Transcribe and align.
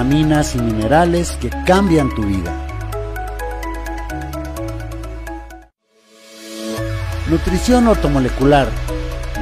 Vitaminas 0.00 0.54
y 0.54 0.58
minerales 0.60 1.32
que 1.42 1.50
cambian 1.66 2.08
tu 2.14 2.22
vida. 2.22 2.50
Nutrición 7.28 7.86
ortomolecular. 7.86 8.68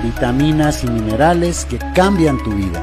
Vitaminas 0.03 0.83
y 0.83 0.89
minerales 0.89 1.65
que 1.65 1.79
cambian 1.95 2.43
tu 2.43 2.51
vida. 2.51 2.83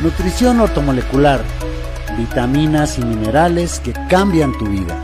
Nutrición 0.00 0.60
ortomolecular. 0.60 1.40
Vitaminas 2.16 3.00
y 3.00 3.04
minerales 3.04 3.80
que 3.80 3.94
cambian 4.08 4.56
tu 4.58 4.66
vida. 4.66 4.94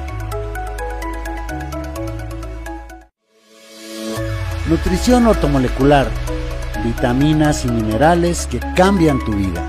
Nutrición 4.69 5.27
ortomolecular. 5.27 6.28
Vitaminas 6.85 7.65
y 7.65 7.69
minerales 7.69 8.47
que 8.47 8.61
cambian 8.77 9.19
tu 9.25 9.33
vida. 9.33 9.63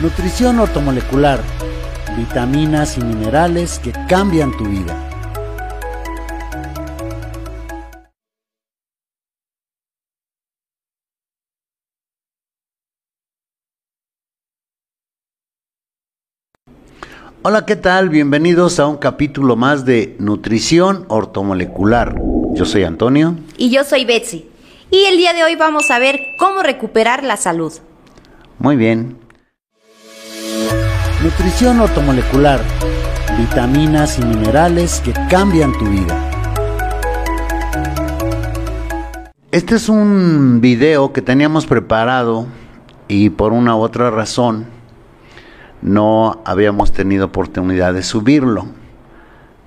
Nutrición 0.00 0.58
ortomolecular. 0.58 1.40
Vitaminas 2.16 2.96
y 2.96 3.02
minerales 3.02 3.78
que 3.78 3.92
cambian 4.08 4.56
tu 4.56 4.64
vida. 4.64 4.96
Hola, 17.42 17.64
¿qué 17.64 17.76
tal? 17.76 18.10
Bienvenidos 18.10 18.80
a 18.80 18.86
un 18.86 18.96
capítulo 18.96 19.56
más 19.56 19.86
de 19.86 20.14
Nutrición 20.18 21.06
Ortomolecular. 21.08 22.29
Yo 22.52 22.64
soy 22.64 22.84
Antonio. 22.84 23.36
Y 23.56 23.70
yo 23.70 23.84
soy 23.84 24.04
Betsy. 24.04 24.48
Y 24.90 25.04
el 25.04 25.16
día 25.16 25.32
de 25.32 25.44
hoy 25.44 25.54
vamos 25.54 25.90
a 25.90 25.98
ver 25.98 26.20
cómo 26.36 26.62
recuperar 26.62 27.22
la 27.22 27.36
salud. 27.36 27.72
Muy 28.58 28.76
bien. 28.76 29.16
Nutrición 31.22 31.80
ortomolecular. 31.80 32.60
Vitaminas 33.38 34.18
y 34.18 34.24
minerales 34.24 35.00
que 35.04 35.12
cambian 35.30 35.72
tu 35.78 35.86
vida. 35.86 36.30
Este 39.52 39.76
es 39.76 39.88
un 39.88 40.60
video 40.60 41.12
que 41.12 41.22
teníamos 41.22 41.66
preparado 41.66 42.46
y 43.08 43.30
por 43.30 43.52
una 43.52 43.76
u 43.76 43.80
otra 43.80 44.10
razón 44.10 44.66
no 45.82 46.42
habíamos 46.44 46.92
tenido 46.92 47.26
oportunidad 47.26 47.94
de 47.94 48.02
subirlo. 48.02 48.79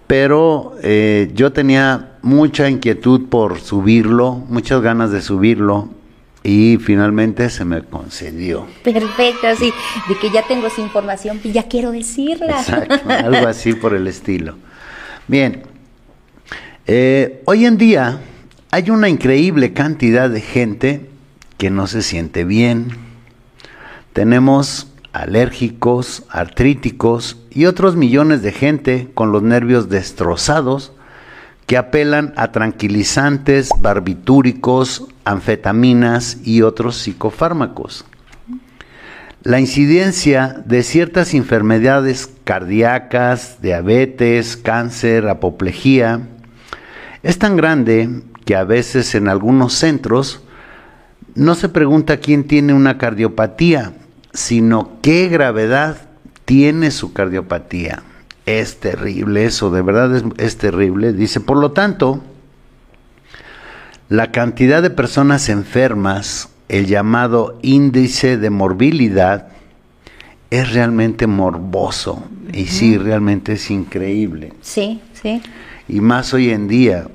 Pero 0.08 0.76
eh, 0.82 1.32
yo 1.34 1.54
tenía 1.54 2.18
mucha 2.22 2.70
inquietud 2.70 3.30
por 3.30 3.60
subirlo, 3.60 4.44
muchas 4.50 4.82
ganas 4.82 5.12
de 5.12 5.22
subirlo 5.22 5.90
y 6.44 6.78
finalmente 6.78 7.50
se 7.50 7.64
me 7.66 7.82
concedió. 7.84 8.68
Perfecto, 8.84 9.48
así, 9.48 9.74
de 10.10 10.18
que 10.18 10.30
ya 10.30 10.46
tengo 10.46 10.68
esa 10.68 10.82
información 10.82 11.40
y 11.44 11.52
ya 11.52 11.64
quiero 11.64 11.92
decirla. 11.92 12.60
Exacto, 12.60 12.96
algo 13.10 13.48
así 13.48 13.74
por 13.74 13.94
el 13.94 14.08
estilo. 14.08 14.56
Bien, 15.28 15.64
eh, 16.86 17.42
hoy 17.46 17.66
en 17.66 17.78
día 17.78 18.20
hay 18.72 18.90
una 18.90 19.08
increíble 19.08 19.72
cantidad 19.72 20.30
de 20.30 20.42
gente 20.42 21.10
que 21.58 21.70
no 21.70 21.88
se 21.88 22.02
siente 22.02 22.44
bien. 22.44 22.90
Tenemos 24.12 24.93
alérgicos, 25.14 26.24
artríticos 26.30 27.38
y 27.52 27.66
otros 27.66 27.96
millones 27.96 28.42
de 28.42 28.52
gente 28.52 29.12
con 29.14 29.32
los 29.32 29.44
nervios 29.44 29.88
destrozados 29.88 30.92
que 31.68 31.78
apelan 31.78 32.34
a 32.36 32.52
tranquilizantes, 32.52 33.70
barbitúricos, 33.80 35.08
anfetaminas 35.24 36.40
y 36.44 36.64
otros 36.64 36.98
psicofármacos. 36.98 38.06
La 39.44 39.60
incidencia 39.60 40.64
de 40.66 40.84
ciertas 40.84 41.34
enfermedades 41.34 42.30
cardíacas, 42.44 43.62
diabetes, 43.62 44.58
cáncer, 44.58 45.28
apoplejía, 45.28 46.22
es 47.24 47.40
tan 47.40 47.56
grande 47.56 48.24
que 48.46 48.56
a 48.56 48.64
veces 48.64 49.16
en 49.16 49.28
algunos 49.28 49.74
centros 49.74 50.44
no 51.36 51.56
se 51.56 51.70
pregunta 51.70 52.18
quién 52.18 52.46
tiene 52.46 52.74
una 52.74 52.98
cardiopatía, 52.98 53.94
sino 54.34 55.00
qué 55.02 55.28
gravedad 55.28 56.10
tiene 56.46 56.92
su 56.92 57.14
cardiopatía. 57.14 58.04
Es 58.46 58.80
terrible 58.80 59.46
eso, 59.46 59.72
de 59.72 59.82
verdad 59.82 60.16
es, 60.16 60.24
es, 60.38 60.58
terrible. 60.58 61.14
Dice, 61.14 61.40
por 61.40 61.58
lo 61.58 61.72
tanto, 61.72 62.22
la 64.10 64.32
cantidad 64.32 64.82
de 64.82 64.90
personas 64.90 65.48
enfermas, 65.50 66.50
el 66.68 66.88
llamado 66.88 67.58
índice 67.62 68.38
de 68.38 68.50
morbilidad, 68.50 69.48
es 70.50 70.72
realmente 70.72 71.26
morboso. 71.26 72.24
Y 72.54 72.66
sí, 72.66 72.98
realmente 72.98 73.54
es 73.54 73.72
increíble. 73.72 74.54
Sí, 74.62 75.02
sí. 75.14 75.42
Y 75.88 76.02
más 76.02 76.34
hoy 76.34 76.52
en 76.52 76.68
día. 76.68 77.08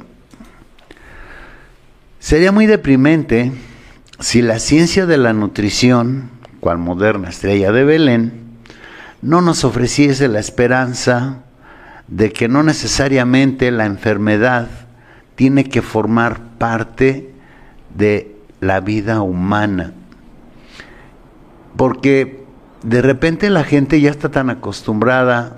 Sería 2.19 2.51
muy 2.51 2.67
deprimente 2.67 3.53
si 4.19 4.43
la 4.43 4.59
ciencia 4.59 5.07
de 5.07 5.19
la 5.19 5.33
nutrición, 5.33 6.31
cual 6.69 6.77
moderna 6.77 7.31
estrella 7.31 7.73
de 7.73 7.83
Belén, 7.83 8.43
no 9.23 9.41
nos 9.41 9.65
ofreciese 9.65 10.29
la 10.29 10.39
esperanza 10.39 11.39
de 12.09 12.31
que 12.31 12.47
no 12.47 12.63
necesariamente 12.63 13.71
la 13.71 13.87
enfermedad 13.87 14.69
tiene 15.35 15.65
que 15.65 15.81
formar 15.81 16.41
parte 16.59 17.33
de 17.97 18.37
la 18.61 18.81
vida 18.81 19.23
humana. 19.23 19.95
Porque 21.79 22.45
de 22.83 23.01
repente 23.01 23.49
la 23.49 23.65
gente 23.65 24.03
ya 24.03 24.11
está 24.11 24.29
tan 24.29 24.51
acostumbrada 24.51 25.57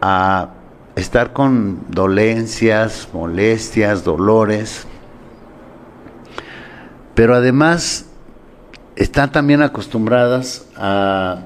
a 0.00 0.50
estar 0.94 1.32
con 1.32 1.80
dolencias, 1.88 3.08
molestias, 3.12 4.04
dolores, 4.04 4.86
pero 7.16 7.34
además 7.34 8.05
están 8.96 9.30
también 9.30 9.62
acostumbradas 9.62 10.66
a 10.76 11.40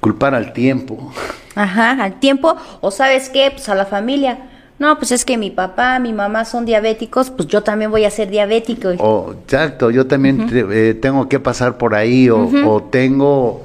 culpar 0.00 0.34
al 0.34 0.52
tiempo. 0.52 1.12
Ajá, 1.54 1.92
al 2.02 2.18
tiempo, 2.18 2.56
o 2.80 2.90
sabes 2.90 3.28
qué, 3.28 3.50
pues 3.50 3.68
a 3.68 3.74
la 3.74 3.86
familia. 3.86 4.50
No, 4.78 4.98
pues 4.98 5.12
es 5.12 5.24
que 5.24 5.38
mi 5.38 5.50
papá, 5.50 5.98
mi 6.00 6.12
mamá 6.12 6.44
son 6.44 6.64
diabéticos, 6.64 7.30
pues 7.30 7.48
yo 7.48 7.62
también 7.62 7.90
voy 7.92 8.04
a 8.04 8.10
ser 8.10 8.28
diabético. 8.28 8.88
Oh, 8.98 9.32
exacto, 9.32 9.90
yo 9.90 10.06
también 10.06 10.40
uh 10.40 10.44
-huh. 10.44 10.68
te, 10.68 10.90
eh, 10.90 10.94
tengo 10.94 11.28
que 11.28 11.38
pasar 11.38 11.78
por 11.78 11.94
ahí 11.94 12.28
o, 12.28 12.38
uh 12.38 12.52
-huh. 12.52 12.66
o, 12.66 12.82
tengo 12.82 13.62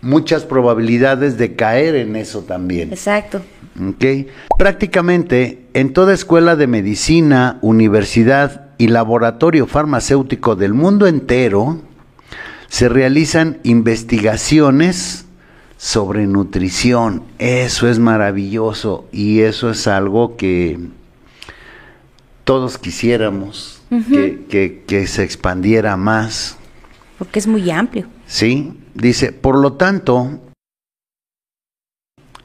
muchas 0.00 0.44
probabilidades 0.44 1.36
de 1.36 1.54
caer 1.56 1.94
en 1.96 2.16
eso 2.16 2.40
también. 2.42 2.90
Exacto. 2.90 3.42
Okay. 3.94 4.28
Prácticamente 4.58 5.66
en 5.74 5.92
toda 5.92 6.14
escuela 6.14 6.56
de 6.56 6.66
medicina, 6.66 7.58
universidad 7.60 8.68
y 8.78 8.88
laboratorio 8.88 9.66
farmacéutico 9.66 10.56
del 10.56 10.72
mundo 10.72 11.06
entero 11.06 11.78
se 12.68 12.88
realizan 12.88 13.58
investigaciones 13.64 15.26
sobre 15.76 16.26
nutrición. 16.26 17.24
Eso 17.38 17.88
es 17.88 17.98
maravilloso 17.98 19.06
y 19.12 19.40
eso 19.40 19.70
es 19.70 19.86
algo 19.86 20.36
que 20.36 20.78
todos 22.44 22.78
quisiéramos 22.78 23.82
uh 23.90 23.96
-huh. 23.96 24.06
que, 24.10 24.44
que, 24.48 24.84
que, 24.86 25.06
se 25.06 25.22
expandiera 25.22 25.96
más. 25.96 26.56
Porque 27.18 27.38
es 27.38 27.46
muy 27.46 27.70
amplio. 27.70 28.06
Sí, 28.26 28.72
dice, 28.94 29.32
por 29.32 29.58
lo 29.58 29.74
tanto, 29.74 30.40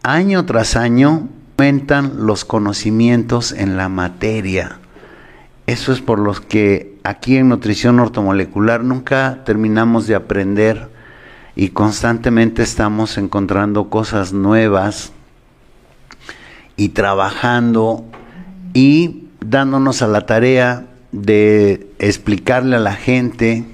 año 0.02 0.46
tras 0.46 0.76
año 0.76 1.30
aumentan 1.64 2.26
los 2.26 2.44
conocimientos 2.44 3.54
en 3.54 3.78
la 3.78 3.88
materia. 3.88 4.80
Eso 5.66 5.94
es 5.94 6.02
por 6.02 6.20
los 6.20 6.42
que 6.42 6.93
aquí 7.04 7.38
en 7.38 7.50
nutrición 7.50 8.00
ortomolecular 8.00 8.84
nunca 8.84 9.44
terminamos 9.46 10.08
de 10.08 10.16
aprender 10.16 10.90
y 11.56 11.70
constantemente 11.70 12.64
estamos 12.64 13.18
encontrando 13.18 13.90
cosas 13.90 14.34
nuevas 14.34 15.12
y 16.78 16.90
trabajando 16.90 18.06
y 18.74 19.26
dándonos 19.40 20.02
a 20.02 20.08
la 20.08 20.26
tarea 20.26 20.88
de 21.12 21.92
explicarle 22.00 22.78
a 22.78 22.80
la 22.80 22.96
gente 22.96 23.66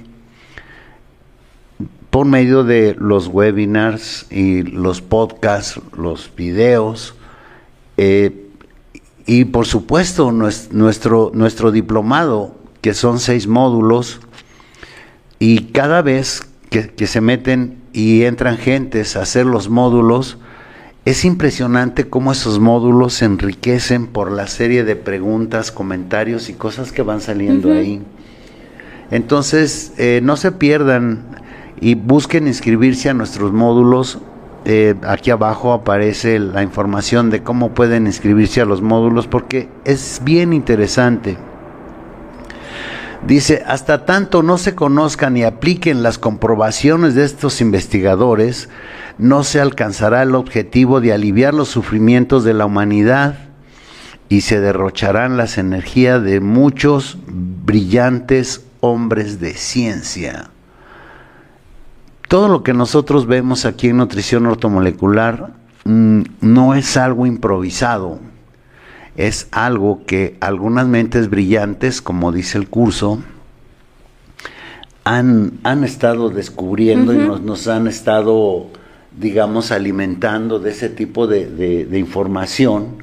por 2.10 2.26
medio 2.26 2.64
de 2.64 2.96
los 2.98 3.28
webinars 3.28 4.26
y 4.30 4.62
los 4.62 5.00
podcasts, 5.00 5.80
los 5.96 6.30
videos, 6.36 7.14
eh, 7.96 8.48
y 9.26 9.44
por 9.44 9.66
supuesto 9.66 10.32
nuestro, 10.32 11.30
nuestro 11.32 11.70
diplomado, 11.70 12.59
que 12.80 12.94
son 12.94 13.18
seis 13.18 13.46
módulos, 13.46 14.20
y 15.38 15.72
cada 15.72 16.02
vez 16.02 16.42
que, 16.70 16.88
que, 16.88 17.06
se 17.06 17.20
meten 17.20 17.78
y 17.92 18.22
entran 18.24 18.58
gentes 18.58 19.16
a 19.16 19.22
hacer 19.22 19.46
los 19.46 19.68
módulos, 19.68 20.38
es 21.04 21.24
impresionante 21.24 22.08
cómo 22.08 22.30
esos 22.30 22.60
módulos 22.60 23.14
se 23.14 23.24
enriquecen 23.24 24.06
por 24.06 24.30
la 24.30 24.46
serie 24.46 24.84
de 24.84 24.96
preguntas, 24.96 25.72
comentarios 25.72 26.50
y 26.50 26.54
cosas 26.54 26.92
que 26.92 27.02
van 27.02 27.20
saliendo 27.20 27.72
ahí. 27.72 28.02
Entonces, 29.10 29.92
eh, 29.96 30.20
no 30.22 30.36
se 30.36 30.52
pierdan 30.52 31.24
y 31.80 31.94
busquen 31.94 32.46
inscribirse 32.46 33.08
a 33.08 33.14
nuestros 33.14 33.52
módulos. 33.52 34.18
Eh, 34.66 34.94
aquí 35.02 35.30
abajo 35.30 35.72
aparece 35.72 36.38
la 36.38 36.62
información 36.62 37.30
de 37.30 37.42
cómo 37.42 37.70
pueden 37.70 38.06
inscribirse 38.06 38.60
a 38.60 38.66
los 38.66 38.82
módulos 38.82 39.26
porque 39.26 39.68
es 39.84 40.20
bien 40.22 40.52
interesante. 40.52 41.38
Dice, 43.26 43.62
hasta 43.66 44.06
tanto 44.06 44.42
no 44.42 44.56
se 44.56 44.74
conozcan 44.74 45.36
y 45.36 45.44
apliquen 45.44 46.02
las 46.02 46.18
comprobaciones 46.18 47.14
de 47.14 47.24
estos 47.24 47.60
investigadores, 47.60 48.70
no 49.18 49.44
se 49.44 49.60
alcanzará 49.60 50.22
el 50.22 50.34
objetivo 50.34 51.00
de 51.00 51.12
aliviar 51.12 51.52
los 51.52 51.68
sufrimientos 51.68 52.44
de 52.44 52.54
la 52.54 52.64
humanidad 52.64 53.50
y 54.30 54.40
se 54.40 54.60
derrocharán 54.60 55.36
las 55.36 55.58
energías 55.58 56.22
de 56.22 56.40
muchos 56.40 57.18
brillantes 57.26 58.64
hombres 58.80 59.38
de 59.38 59.52
ciencia. 59.54 60.50
Todo 62.26 62.48
lo 62.48 62.62
que 62.62 62.72
nosotros 62.72 63.26
vemos 63.26 63.64
aquí 63.66 63.88
en 63.88 63.98
nutrición 63.98 64.46
ortomolecular 64.46 65.50
mm, 65.84 66.22
no 66.40 66.74
es 66.74 66.96
algo 66.96 67.26
improvisado, 67.26 68.20
es 69.16 69.48
algo 69.50 70.04
que 70.06 70.36
algunas 70.40 70.86
mentes 70.86 71.30
brillantes, 71.30 72.02
como 72.02 72.32
dice 72.32 72.58
el 72.58 72.68
curso, 72.68 73.22
han, 75.04 75.58
han 75.62 75.84
estado 75.84 76.30
descubriendo 76.30 77.12
y 77.14 77.18
nos, 77.18 77.40
nos, 77.40 77.66
han 77.68 77.86
estado, 77.86 78.66
digamos, 79.18 79.72
alimentando 79.72 80.58
de 80.58 80.70
ese 80.70 80.88
tipo 80.88 81.26
de, 81.26 81.46
de, 81.46 81.86
de 81.86 81.98
información 81.98 83.02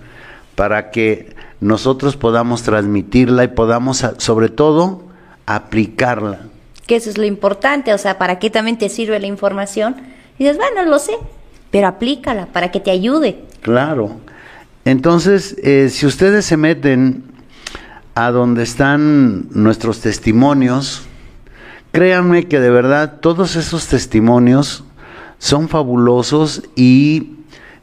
para 0.56 0.92
que 0.92 1.36
nosotros 1.60 2.18
podamos 2.18 2.64
transmitirla 2.64 3.44
y 3.44 3.48
podamos, 3.50 4.06
sobre 4.18 4.50
todo, 4.50 5.04
aplicarla. 5.46 6.42
Que 6.86 6.96
eso 6.96 7.10
es 7.10 7.18
lo 7.18 7.26
importante, 7.26 7.94
o 7.94 7.98
sea, 7.98 8.18
¿para 8.18 8.40
qué 8.40 8.50
también 8.50 8.78
te 8.78 8.90
sirve 8.90 9.20
la 9.20 9.28
información? 9.28 9.96
Y 10.38 10.44
dices, 10.44 10.58
bueno, 10.58 10.90
lo 10.90 11.00
sé, 11.00 11.14
pero 11.72 11.88
aplícala 11.88 12.46
para 12.48 12.72
que 12.72 12.80
te 12.80 12.92
ayude. 12.92 13.44
Claro. 13.62 14.12
Entonces, 14.88 15.58
eh, 15.64 15.90
si 15.90 16.06
ustedes 16.06 16.46
se 16.46 16.56
meten 16.56 17.26
a 18.16 18.32
donde 18.32 18.64
están 18.64 19.50
nuestros 19.52 20.00
testimonios, 20.00 21.02
créanme 21.92 22.48
que 22.48 22.62
de 22.62 22.70
verdad 22.70 23.20
todos 23.20 23.58
esos 23.58 23.88
testimonios 23.88 24.86
son 25.40 25.68
fabulosos 25.68 26.64
y 26.78 27.34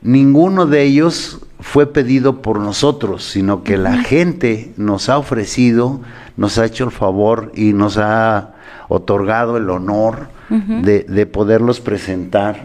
ninguno 0.00 0.64
de 0.64 0.84
ellos 0.84 1.40
fue 1.60 1.92
pedido 1.92 2.40
por 2.40 2.58
nosotros, 2.58 3.22
sino 3.22 3.64
que 3.64 3.76
la 3.76 3.98
gente 3.98 4.72
nos 4.78 5.10
ha 5.10 5.18
ofrecido, 5.18 6.00
nos 6.38 6.56
ha 6.56 6.64
hecho 6.64 6.84
el 6.84 6.90
favor 6.90 7.52
y 7.54 7.74
nos 7.74 7.98
ha 7.98 8.54
otorgado 8.88 9.58
el 9.58 9.68
honor 9.68 10.28
de, 10.48 11.02
de, 11.02 11.26
poderlos 11.26 11.80
presentar, 11.80 12.64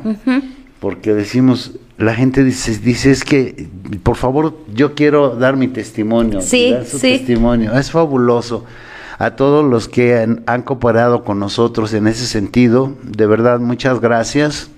porque 0.80 1.14
decimos, 1.14 1.74
la 2.00 2.16
gente 2.16 2.46
dice, 2.46 2.78
dice, 2.80 3.12
es 3.12 3.26
que, 3.26 3.68
por 4.04 4.16
favor, 4.16 4.58
yo 4.74 4.96
quiero 4.96 5.36
dar 5.36 5.58
mi 5.58 5.68
testimonio. 5.68 6.42
Sí, 6.42 6.72
dar 6.72 6.86
su 6.86 6.98
sí. 6.98 7.18
testimonio. 7.18 7.78
Es 7.78 7.92
fabuloso. 7.92 8.64
A 9.18 9.36
todos 9.36 9.66
los 9.66 9.90
que 9.90 10.16
han, 10.16 10.44
han, 10.48 10.62
cooperado 10.62 11.26
con 11.26 11.40
nosotros 11.40 11.94
en 11.94 12.08
ese 12.08 12.26
sentido, 12.26 12.94
de 13.04 13.28
verdad, 13.28 13.60
muchas 13.60 14.00
gracias. 14.00 14.70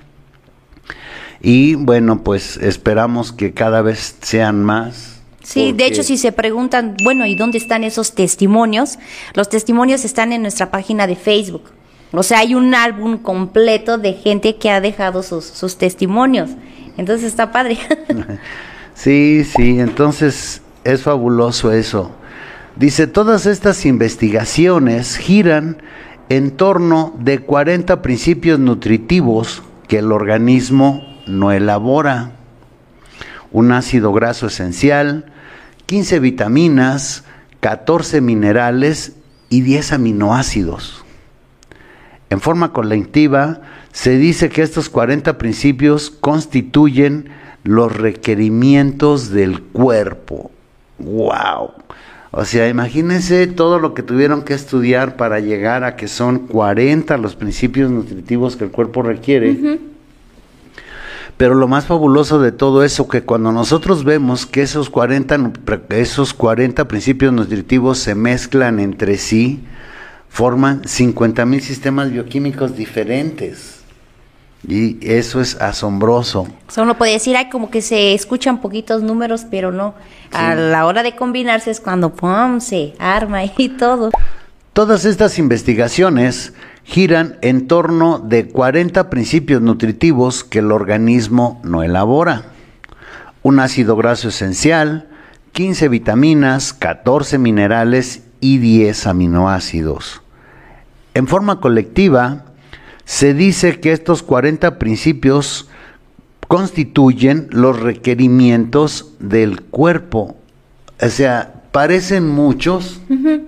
Y 1.42 1.76
bueno, 1.76 2.24
pues 2.24 2.58
esperamos 2.58 3.32
que 3.32 3.54
cada 3.54 3.84
vez 3.84 4.16
sean 4.22 4.64
más. 4.64 5.22
Sí, 5.44 5.68
porque... 5.68 5.84
de 5.84 5.90
hecho, 5.90 6.02
si 6.02 6.18
se 6.18 6.32
preguntan, 6.32 6.96
bueno, 7.04 7.28
¿y 7.28 7.36
dónde 7.36 7.60
están 7.60 7.84
esos 7.84 8.16
testimonios? 8.16 8.98
Los 9.36 9.48
testimonios 9.48 10.06
están 10.06 10.34
en 10.34 10.42
nuestra 10.42 10.72
página 10.72 11.06
de 11.06 11.16
Facebook. 11.16 11.70
O 12.14 12.24
sea, 12.24 12.40
hay 12.40 12.56
un 12.56 12.74
álbum 12.74 13.20
completo 13.20 14.00
de 14.00 14.14
gente 14.14 14.56
que 14.56 14.72
ha 14.72 14.82
dejado 14.82 15.22
sus, 15.22 15.46
sus 15.46 15.78
testimonios. 15.78 16.50
Entonces 16.98 17.28
está 17.28 17.52
padre. 17.52 17.78
sí, 18.94 19.44
sí, 19.44 19.80
entonces 19.80 20.62
es 20.84 21.04
fabuloso 21.04 21.72
eso. 21.72 22.12
Dice, 22.76 23.08
todas 23.08 23.46
estas 23.46 23.86
investigaciones 23.86 25.18
giran 25.18 25.78
en 26.30 26.52
torno 26.52 27.14
de 27.20 27.40
40 27.40 28.02
principios 28.02 28.60
nutritivos 28.60 29.64
que 29.88 30.00
el 30.00 30.12
organismo 30.12 31.04
no 31.28 31.52
elabora. 31.52 32.32
Un 33.52 33.74
ácido 33.74 34.14
graso 34.14 34.48
esencial, 34.48 35.26
15 35.88 36.20
vitaminas, 36.20 37.26
14 37.60 38.22
minerales 38.22 39.14
y 39.50 39.62
10 39.62 39.92
aminoácidos. 39.92 41.04
En 42.30 42.40
forma 42.40 42.72
colectiva, 42.72 43.60
se 43.92 44.18
dice 44.18 44.50
que 44.50 44.62
estos 44.62 44.90
40 44.90 45.38
principios 45.38 46.10
constituyen 46.10 47.30
los 47.64 47.96
requerimientos 47.96 49.30
del 49.30 49.62
cuerpo. 49.62 50.52
¡Wow! 51.00 51.72
O 52.32 52.46
sea, 52.46 52.70
imagínense 52.70 53.46
todo 53.48 53.80
lo 53.80 53.94
que 53.94 54.04
tuvieron 54.04 54.44
que 54.44 54.54
estudiar 54.54 55.18
para 55.18 55.42
llegar 55.42 55.84
a 55.84 55.98
que 55.98 56.08
son 56.08 56.40
40 56.40 57.18
los 57.18 57.36
principios 57.36 57.92
nutritivos 57.92 58.56
que 58.56 58.64
el 58.64 58.72
cuerpo 58.72 59.04
requiere. 59.04 59.52
Uh 59.52 59.56
-huh. 59.56 59.80
Pero 61.36 61.56
lo 61.56 61.68
más 61.68 61.86
fabuloso 61.86 62.40
de 62.40 62.52
todo 62.52 62.84
eso 62.84 63.08
que 63.08 63.24
cuando 63.24 63.52
nosotros 63.52 64.04
vemos 64.06 64.46
que 64.46 64.62
esos 64.62 64.90
40, 64.90 65.52
esos 65.90 66.34
40 66.34 66.88
principios 66.88 67.34
nutritivos 67.34 67.98
se 67.98 68.16
mezclan 68.16 68.80
entre 68.80 69.18
sí, 69.18 69.64
forman 70.30 70.88
50 70.88 71.46
mil 71.46 71.62
sistemas 71.62 72.12
bioquímicos 72.12 72.78
diferentes. 72.78 73.81
Y 74.68 75.00
eso 75.02 75.42
es 75.42 75.60
asombroso. 75.60 76.42
O 76.42 76.72
sea, 76.72 76.84
uno 76.84 76.98
puede 76.98 77.14
decir, 77.14 77.36
ay, 77.36 77.50
como 77.50 77.72
que 77.72 77.82
se 77.82 78.14
escuchan 78.14 78.62
poquitos 78.62 79.02
números, 79.02 79.46
pero 79.50 79.72
no. 79.72 79.96
Sí. 80.30 80.38
A 80.38 80.56
la 80.56 80.86
hora 80.86 81.04
de 81.04 81.16
combinarse 81.16 81.72
es 81.72 81.80
cuando 81.80 82.14
¡pum! 82.14 82.60
se 82.60 82.94
arma 83.00 83.44
y 83.44 83.70
todo. 83.78 84.12
Todas 84.74 85.06
estas 85.06 85.40
investigaciones 85.40 86.54
giran 86.84 87.38
en 87.42 87.68
torno 87.68 88.20
de 88.20 88.48
40 88.48 89.10
principios 89.10 89.62
nutritivos 89.62 90.44
que 90.44 90.60
el 90.60 90.72
organismo 90.72 91.60
no 91.64 91.84
elabora. 91.84 92.44
Un 93.44 93.60
ácido 93.60 93.96
graso 93.96 94.30
esencial, 94.30 95.10
15 95.54 95.90
vitaminas, 95.90 96.74
14 96.74 97.38
minerales 97.38 98.24
y 98.40 98.60
10 98.60 99.08
aminoácidos. 99.08 100.22
En 101.14 101.28
forma 101.28 101.60
colectiva, 101.60 102.46
se 103.12 103.34
dice 103.34 103.82
que 103.82 103.92
estos 103.92 104.24
40 104.24 104.80
principios 104.80 105.68
constituyen 106.48 107.50
los 107.52 107.78
requerimientos 107.78 109.16
del 109.20 109.60
cuerpo. 109.64 110.38
O 111.02 111.10
sea, 111.10 111.62
parecen 111.74 112.30
muchos, 112.30 113.02
uh 113.10 113.14
-huh. 113.14 113.42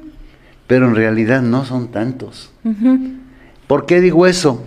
pero 0.68 0.90
en 0.90 0.96
realidad 0.96 1.42
no 1.42 1.64
son 1.64 1.88
tantos. 1.88 2.52
Uh 2.66 2.72
-huh. 2.72 3.18
¿Por 3.66 3.86
qué 3.86 4.02
digo 4.02 4.28
eso? 4.28 4.62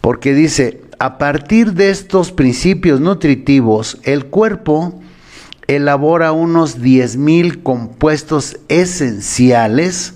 Porque 0.00 0.32
dice, 0.32 0.82
a 1.00 1.18
partir 1.18 1.72
de 1.72 1.90
estos 1.90 2.30
principios 2.30 3.00
nutritivos, 3.00 3.98
el 4.04 4.26
cuerpo 4.26 5.00
elabora 5.66 6.30
unos 6.30 6.78
10.000 6.78 7.64
compuestos 7.64 8.58
esenciales 8.68 10.14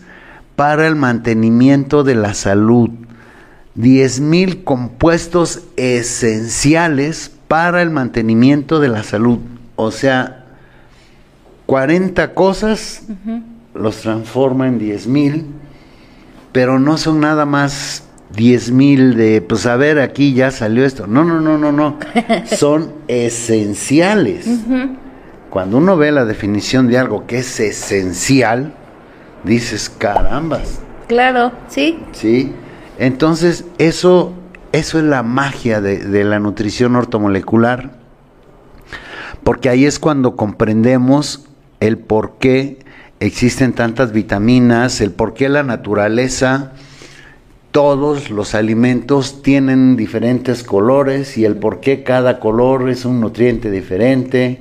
para 0.54 0.86
el 0.86 0.94
mantenimiento 0.94 2.04
de 2.04 2.14
la 2.14 2.34
salud. 2.34 2.90
10.000 3.76 4.64
compuestos 4.64 5.62
esenciales 5.76 7.30
para 7.48 7.82
el 7.82 7.90
mantenimiento 7.90 8.80
de 8.80 8.88
la 8.88 9.02
salud. 9.02 9.38
O 9.76 9.90
sea, 9.90 10.44
40 11.66 12.34
cosas 12.34 13.02
uh 13.08 13.12
-huh. 13.12 13.42
los 13.74 13.98
transforma 13.98 14.66
en 14.66 14.80
10.000, 14.80 15.44
pero 16.52 16.78
no 16.78 16.98
son 16.98 17.20
nada 17.20 17.46
más 17.46 18.04
10.000 18.34 19.14
de, 19.14 19.40
pues 19.40 19.66
a 19.66 19.76
ver, 19.76 19.98
aquí 20.00 20.34
ya 20.34 20.50
salió 20.50 20.84
esto. 20.84 21.06
No, 21.06 21.24
no, 21.24 21.40
no, 21.40 21.58
no, 21.58 21.72
no. 21.72 21.98
son 22.56 22.92
esenciales. 23.08 24.46
Uh 24.46 24.58
-huh. 24.68 24.96
Cuando 25.50 25.78
uno 25.78 25.96
ve 25.96 26.12
la 26.12 26.24
definición 26.24 26.86
de 26.88 26.98
algo 26.98 27.26
que 27.26 27.38
es 27.38 27.58
esencial, 27.58 28.72
dices, 29.42 29.90
carambas. 29.90 30.80
Claro, 31.08 31.52
sí. 31.68 31.98
Sí. 32.12 32.52
Entonces, 33.00 33.64
eso, 33.78 34.34
eso 34.72 34.98
es 34.98 35.04
la 35.04 35.22
magia 35.22 35.80
de, 35.80 36.22
la 36.22 36.38
nutrición 36.38 36.96
ortomolecular, 36.96 37.92
porque 39.42 39.70
ahí 39.70 39.86
es 39.86 39.98
cuando 39.98 40.36
comprendemos 40.36 41.48
el 41.80 41.96
por 41.96 42.34
qué 42.38 42.78
existen 43.18 43.72
tantas 43.72 44.12
vitaminas, 44.12 45.00
el 45.00 45.12
por 45.12 45.32
qué 45.32 45.48
la 45.48 45.62
naturaleza 45.62 46.72
todos 47.70 48.28
los 48.28 48.54
alimentos 48.54 49.40
tienen 49.40 49.96
diferentes 49.96 50.62
colores 50.62 51.38
y 51.38 51.46
el 51.46 51.56
por 51.56 51.80
qué 51.80 52.02
cada 52.02 52.38
color 52.38 52.90
es 52.90 53.06
un 53.06 53.18
nutriente 53.20 53.70
diferente. 53.70 54.60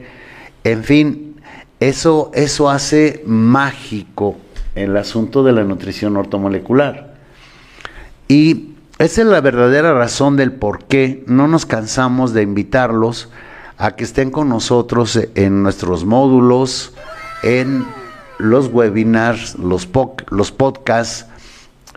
En 0.64 0.86
fin, 0.86 1.36
eso, 1.82 2.32
eso 2.34 2.70
hace 2.70 3.22
mágico 3.26 4.38
el 4.76 4.96
asunto 4.96 5.44
de 5.44 5.52
la 5.52 5.66
nutrición 5.66 6.16
ortomolecular. 6.16 7.09
Y 8.30 8.76
esa 9.00 9.22
es 9.22 9.28
la 9.28 9.42
verdadera 9.42 9.94
razón 9.96 10.38
del 10.38 10.52
por 10.52 10.86
qué 10.86 11.24
no 11.26 11.48
nos 11.48 11.66
cansamos 11.66 12.32
de 12.32 12.44
invitarlos 12.44 13.30
a 13.80 13.96
que 13.96 14.04
estén 14.04 14.30
con 14.30 14.50
nosotros 14.50 15.20
en 15.34 15.64
nuestros 15.64 16.06
módulos, 16.06 16.94
en 17.42 17.88
los 18.38 18.68
webinars, 18.72 19.56
los, 19.58 19.90
los 20.30 20.52
podcasts 20.52 21.26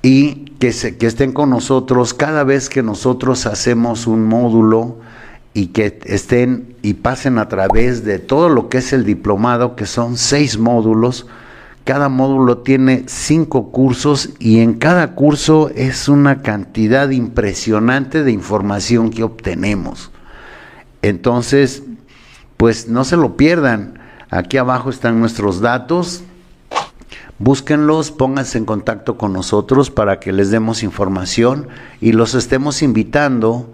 y 0.00 0.46
que, 0.58 0.72
se, 0.72 0.96
que 0.96 1.06
estén 1.06 1.32
con 1.32 1.50
nosotros 1.50 2.14
cada 2.14 2.44
vez 2.44 2.70
que 2.70 2.82
nosotros 2.82 3.44
hacemos 3.44 4.06
un 4.06 4.24
módulo 4.24 4.96
y 5.52 5.66
que 5.66 6.00
estén 6.04 6.76
y 6.80 6.94
pasen 6.94 7.36
a 7.36 7.48
través 7.48 8.06
de 8.06 8.18
todo 8.18 8.48
lo 8.48 8.70
que 8.70 8.78
es 8.78 8.94
el 8.94 9.04
diplomado, 9.04 9.76
que 9.76 9.84
son 9.84 10.16
seis 10.16 10.58
módulos. 10.58 11.26
Cada 11.84 12.08
módulo 12.08 12.58
tiene 12.58 13.04
cinco 13.06 13.72
cursos 13.72 14.30
y 14.38 14.60
en 14.60 14.74
cada 14.74 15.14
curso 15.14 15.70
es 15.74 16.08
una 16.08 16.42
cantidad 16.42 17.10
impresionante 17.10 18.22
de 18.22 18.32
información 18.32 19.10
que 19.10 19.24
obtenemos. 19.24 20.10
Entonces, 21.02 21.82
pues 22.56 22.88
no 22.88 23.04
se 23.04 23.16
lo 23.16 23.36
pierdan. 23.36 23.98
Aquí 24.30 24.56
abajo 24.56 24.90
están 24.90 25.20
nuestros 25.20 25.60
datos 25.60 26.22
Búsquenlos, 27.42 28.12
pónganse 28.12 28.56
en 28.56 28.64
contacto 28.64 29.18
con 29.18 29.32
nosotros 29.32 29.90
para 29.90 30.20
que 30.20 30.30
les 30.30 30.52
demos 30.52 30.84
información 30.84 31.66
y 32.00 32.12
los 32.12 32.36
estemos 32.36 32.82
invitando 32.82 33.68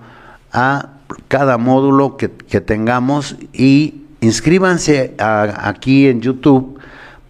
a 0.53 0.93
cada 1.29 1.59
módulo 1.59 2.17
que, 2.17 2.29
tengamos 2.29 3.37
y 3.53 4.05
inscríbanse 4.23 5.15
aquí 5.19 6.09
en 6.09 6.23
YouTube 6.23 6.79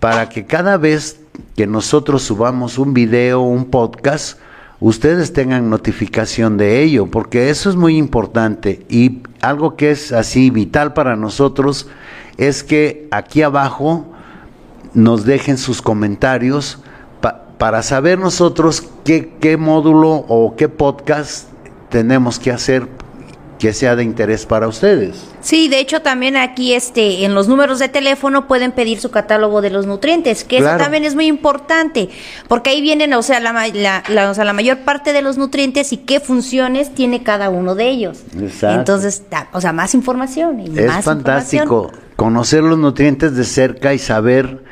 para 0.00 0.28
que 0.28 0.46
cada 0.46 0.76
vez 0.76 1.20
que 1.56 1.66
nosotros 1.66 2.22
subamos 2.22 2.78
un 2.78 2.94
video, 2.94 3.40
un 3.40 3.66
podcast, 3.66 4.38
ustedes 4.80 5.32
tengan 5.32 5.70
notificación 5.70 6.56
de 6.56 6.82
ello, 6.82 7.06
porque 7.06 7.50
eso 7.50 7.68
es 7.70 7.76
muy 7.76 7.96
importante. 7.96 8.86
Y 8.88 9.22
algo 9.40 9.76
que 9.76 9.90
es 9.90 10.12
así 10.12 10.50
vital 10.50 10.92
para 10.92 11.16
nosotros 11.16 11.88
es 12.36 12.62
que 12.62 13.08
aquí 13.10 13.42
abajo 13.42 14.06
nos 14.94 15.24
dejen 15.24 15.58
sus 15.58 15.82
comentarios 15.82 16.78
para 17.58 17.82
saber 17.82 18.20
nosotros 18.20 18.84
qué, 19.04 19.32
qué 19.40 19.56
módulo 19.56 20.10
o 20.28 20.54
qué 20.56 20.68
podcast 20.68 21.48
tenemos 21.88 22.38
que 22.38 22.52
hacer 22.52 22.86
que 23.58 23.72
sea 23.72 23.96
de 23.96 24.04
interés 24.04 24.46
para 24.46 24.68
ustedes. 24.68 25.24
Sí, 25.40 25.68
de 25.68 25.80
hecho 25.80 26.00
también 26.02 26.36
aquí 26.36 26.74
este 26.74 27.24
en 27.24 27.34
los 27.34 27.48
números 27.48 27.78
de 27.78 27.88
teléfono 27.88 28.46
pueden 28.46 28.72
pedir 28.72 29.00
su 29.00 29.10
catálogo 29.10 29.60
de 29.60 29.70
los 29.70 29.86
nutrientes, 29.86 30.44
que 30.44 30.58
eso 30.58 30.76
también 30.78 31.04
es 31.04 31.14
muy 31.14 31.26
importante, 31.26 32.08
porque 32.48 32.70
ahí 32.70 32.80
vienen, 32.80 33.12
o 33.14 33.22
sea, 33.22 33.40
la, 33.40 33.52
la, 34.08 34.30
o 34.30 34.34
sea, 34.34 34.44
la 34.44 34.52
mayor 34.52 34.78
parte 34.78 35.12
de 35.12 35.22
los 35.22 35.38
nutrientes 35.38 35.92
y 35.92 35.98
qué 35.98 36.20
funciones 36.20 36.94
tiene 36.94 37.22
cada 37.22 37.50
uno 37.50 37.74
de 37.74 37.88
ellos. 37.88 38.22
Exacto. 38.40 38.78
Entonces, 38.78 39.22
o 39.52 39.60
sea, 39.60 39.72
más 39.72 39.94
información 39.94 40.60
y 40.60 40.78
es 40.78 41.04
fantástico 41.04 41.90
conocer 42.18 42.64
los 42.64 42.78
nutrientes 42.78 43.36
de 43.36 43.44
cerca 43.44 43.94
y 43.94 43.98
saber 44.00 44.64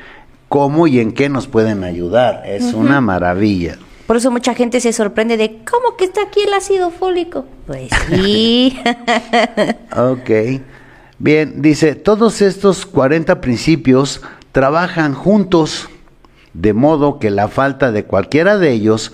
cómo 0.48 0.88
y 0.88 0.98
en 0.98 1.12
qué 1.12 1.28
nos 1.28 1.46
pueden 1.46 1.84
ayudar. 1.84 2.42
Es 2.44 2.74
una 2.74 3.00
maravilla. 3.00 3.78
Por 4.06 4.16
eso 4.16 4.30
mucha 4.30 4.54
gente 4.54 4.80
se 4.80 4.92
sorprende 4.92 5.36
de 5.36 5.64
cómo 5.64 5.96
que 5.96 6.04
está 6.04 6.22
aquí 6.22 6.40
el 6.42 6.54
ácido 6.54 6.90
fólico. 6.90 7.44
Pues 7.66 7.90
sí. 8.08 8.78
ok. 9.96 10.62
Bien, 11.18 11.60
dice, 11.60 11.94
todos 11.94 12.40
estos 12.40 12.86
40 12.86 13.40
principios 13.40 14.20
trabajan 14.52 15.14
juntos, 15.14 15.88
de 16.52 16.72
modo 16.72 17.18
que 17.18 17.30
la 17.30 17.48
falta 17.48 17.90
de 17.90 18.04
cualquiera 18.04 18.58
de 18.58 18.72
ellos 18.72 19.12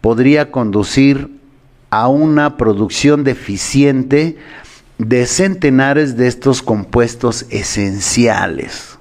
podría 0.00 0.50
conducir 0.50 1.30
a 1.90 2.08
una 2.08 2.56
producción 2.56 3.24
deficiente 3.24 4.36
de 4.98 5.26
centenares 5.26 6.16
de 6.16 6.26
estos 6.26 6.60
compuestos 6.60 7.46
esenciales 7.50 8.93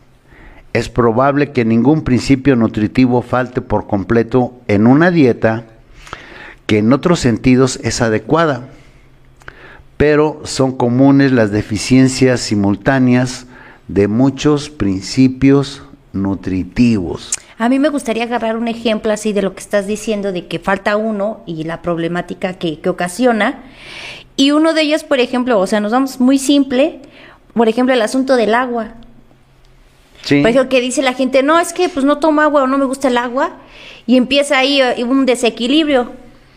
es 0.73 0.89
probable 0.89 1.51
que 1.51 1.65
ningún 1.65 2.03
principio 2.03 2.55
nutritivo 2.55 3.21
falte 3.21 3.61
por 3.61 3.87
completo 3.87 4.53
en 4.67 4.87
una 4.87 5.11
dieta 5.11 5.65
que 6.65 6.79
en 6.79 6.91
otros 6.91 7.19
sentidos 7.19 7.79
es 7.83 8.01
adecuada, 8.01 8.69
pero 9.97 10.41
son 10.43 10.75
comunes 10.75 11.31
las 11.31 11.51
deficiencias 11.51 12.41
simultáneas 12.41 13.45
de 13.87 14.07
muchos 14.07 14.69
principios 14.69 15.83
nutritivos. 16.13 17.31
A 17.57 17.69
mí 17.69 17.79
me 17.79 17.89
gustaría 17.89 18.23
agarrar 18.23 18.57
un 18.57 18.67
ejemplo 18.67 19.11
así 19.11 19.33
de 19.33 19.41
lo 19.41 19.53
que 19.53 19.61
estás 19.61 19.87
diciendo, 19.87 20.31
de 20.31 20.47
que 20.47 20.59
falta 20.59 20.97
uno 20.97 21.41
y 21.45 21.63
la 21.63 21.81
problemática 21.81 22.53
que, 22.53 22.79
ocasiona. 22.87 23.63
Y 24.35 24.51
uno 24.51 24.73
de 24.73 24.81
ellos, 24.81 25.03
por 25.03 25.19
ejemplo, 25.19 25.59
o 25.59 25.67
sea, 25.67 25.79
nos 25.79 25.91
vamos 25.91 26.19
muy 26.19 26.39
simple, 26.39 27.01
por 27.53 27.67
ejemplo, 27.67 27.93
el 27.93 28.01
asunto 28.01 28.35
del 28.35 28.55
agua. 28.55 28.95
Por 30.23 30.49
ejemplo, 30.49 30.69
que 30.69 30.81
dice 30.81 31.01
la 31.01 31.13
gente, 31.13 31.43
no, 31.43 31.59
es 31.59 31.73
que 31.73 31.89
pues 31.89 32.05
no 32.05 32.19
tomo 32.19 32.41
agua 32.41 32.63
o 32.63 32.67
no 32.67 32.77
me 32.77 32.85
gusta 32.85 33.09
el 33.09 33.17
agua, 33.17 33.57
y 34.05 34.17
empieza 34.17 34.57
ahí 34.57 34.81
eh, 34.81 35.03
un 35.03 35.25
desequilibrio 35.25 36.11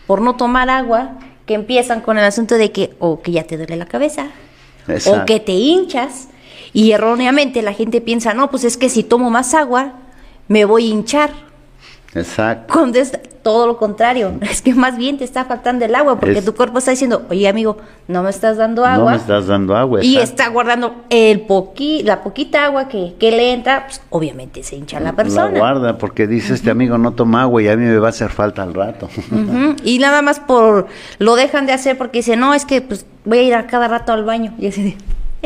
por 0.06 0.20
no 0.20 0.36
tomar 0.36 0.70
agua, 0.70 1.18
que 1.46 1.54
empiezan 1.54 2.00
con 2.00 2.18
el 2.18 2.24
asunto 2.24 2.56
de 2.56 2.72
que 2.72 2.94
o 2.98 3.22
que 3.22 3.32
ya 3.32 3.44
te 3.44 3.56
duele 3.56 3.76
la 3.76 3.86
cabeza, 3.86 4.28
o 5.06 5.24
que 5.24 5.40
te 5.40 5.52
hinchas, 5.52 6.28
y 6.72 6.92
erróneamente 6.92 7.62
la 7.62 7.72
gente 7.72 8.00
piensa, 8.00 8.34
no, 8.34 8.50
pues 8.50 8.64
es 8.64 8.76
que 8.76 8.88
si 8.88 9.02
tomo 9.02 9.30
más 9.30 9.54
agua, 9.54 9.94
me 10.48 10.64
voy 10.64 10.86
a 10.86 10.90
hinchar. 10.90 11.45
Exacto. 12.16 12.72
Cuando 12.72 12.98
es 12.98 13.12
todo 13.42 13.66
lo 13.66 13.76
contrario, 13.76 14.32
es 14.40 14.62
que 14.62 14.74
más 14.74 14.96
bien 14.96 15.18
te 15.18 15.24
está 15.24 15.44
faltando 15.44 15.84
el 15.84 15.94
agua 15.94 16.18
porque 16.18 16.42
tu 16.42 16.54
cuerpo 16.54 16.78
está 16.78 16.90
diciendo, 16.90 17.26
oye 17.30 17.48
amigo, 17.48 17.76
no 18.08 18.22
me 18.22 18.30
estás 18.30 18.56
dando 18.56 18.84
agua. 18.84 19.12
No 19.12 19.16
me 19.16 19.16
estás 19.16 19.46
dando 19.46 19.76
agua. 19.76 20.04
Y 20.04 20.16
está 20.16 20.48
guardando 20.48 21.04
el 21.10 21.42
poqui, 21.42 22.02
la 22.02 22.22
poquita 22.22 22.64
agua 22.64 22.88
que, 22.88 23.14
que 23.18 23.30
le 23.30 23.52
entra, 23.52 23.86
pues 23.86 24.02
obviamente 24.10 24.62
se 24.62 24.76
hincha 24.76 24.98
la 24.98 25.12
persona. 25.12 25.50
La 25.50 25.58
guarda 25.58 25.98
porque 25.98 26.26
dice 26.26 26.54
este 26.54 26.70
amigo 26.70 26.98
no 26.98 27.12
toma 27.12 27.42
agua 27.42 27.62
y 27.62 27.68
a 27.68 27.76
mí 27.76 27.84
me 27.84 27.98
va 27.98 28.08
a 28.08 28.10
hacer 28.10 28.30
falta 28.30 28.62
al 28.62 28.74
rato. 28.74 29.08
Y 29.84 29.98
nada 29.98 30.22
más 30.22 30.40
por, 30.40 30.88
lo 31.18 31.36
dejan 31.36 31.66
de 31.66 31.72
hacer 31.72 31.96
porque 31.96 32.18
dice, 32.18 32.36
no, 32.36 32.54
es 32.54 32.64
que 32.64 32.82
pues 32.82 33.06
voy 33.24 33.38
a 33.38 33.42
ir 33.42 33.54
a 33.54 33.66
cada 33.66 33.88
rato 33.88 34.12
al 34.12 34.24
baño. 34.24 34.54
Y 34.58 34.66
así 34.66 34.96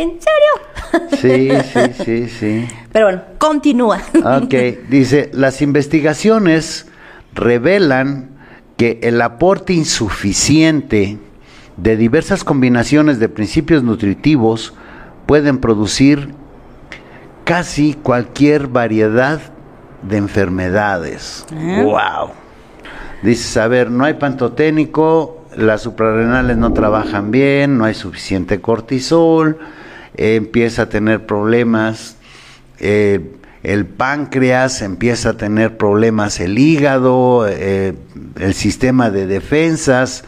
¿En 0.01 0.19
serio? 0.19 1.11
Sí, 1.21 1.51
sí, 1.73 2.05
sí, 2.05 2.29
sí. 2.29 2.69
Pero 2.91 3.07
bueno, 3.07 3.23
continúa. 3.37 4.01
Ok, 4.15 4.55
dice, 4.89 5.31
las 5.35 5.61
investigaciones 5.61 6.87
revelan 7.35 8.31
que 8.79 8.99
el 9.03 9.21
aporte 9.21 9.75
insuficiente 9.75 11.19
de 11.77 11.97
diversas 11.99 12.45
combinaciones 12.45 13.19
de 13.19 13.29
principios 13.29 13.83
nutritivos 13.83 14.73
pueden 15.27 15.59
producir 15.59 16.35
casi 17.45 17.93
cualquier 17.93 18.69
variedad 18.69 19.39
de 20.01 20.17
enfermedades. 20.17 21.45
¡Wow! 21.53 21.99
Ah. 21.99 22.27
Dices, 23.23 23.55
a 23.59 23.69
ver, 23.69 23.91
no 23.91 24.05
hay 24.05 24.15
pantoténico, 24.15 25.45
las 25.55 25.83
suprarrenales 25.83 26.57
no 26.57 26.73
trabajan 26.73 27.31
bien, 27.31 27.77
no 27.77 27.85
hay 27.85 27.93
suficiente 27.93 28.63
cortisol, 28.63 29.59
empieza 30.17 30.83
a 30.83 30.89
tener 30.89 31.27
problemas, 31.27 32.17
eh, 32.79 33.21
el 33.63 33.87
páncreas 33.87 34.83
empieza 34.83 35.31
a 35.31 35.37
tener 35.37 35.77
problemas, 35.77 36.41
el 36.41 36.59
hígado, 36.59 37.47
eh, 37.49 37.95
el 38.39 38.55
sistema 38.55 39.11
de 39.11 39.27
defensas 39.27 40.25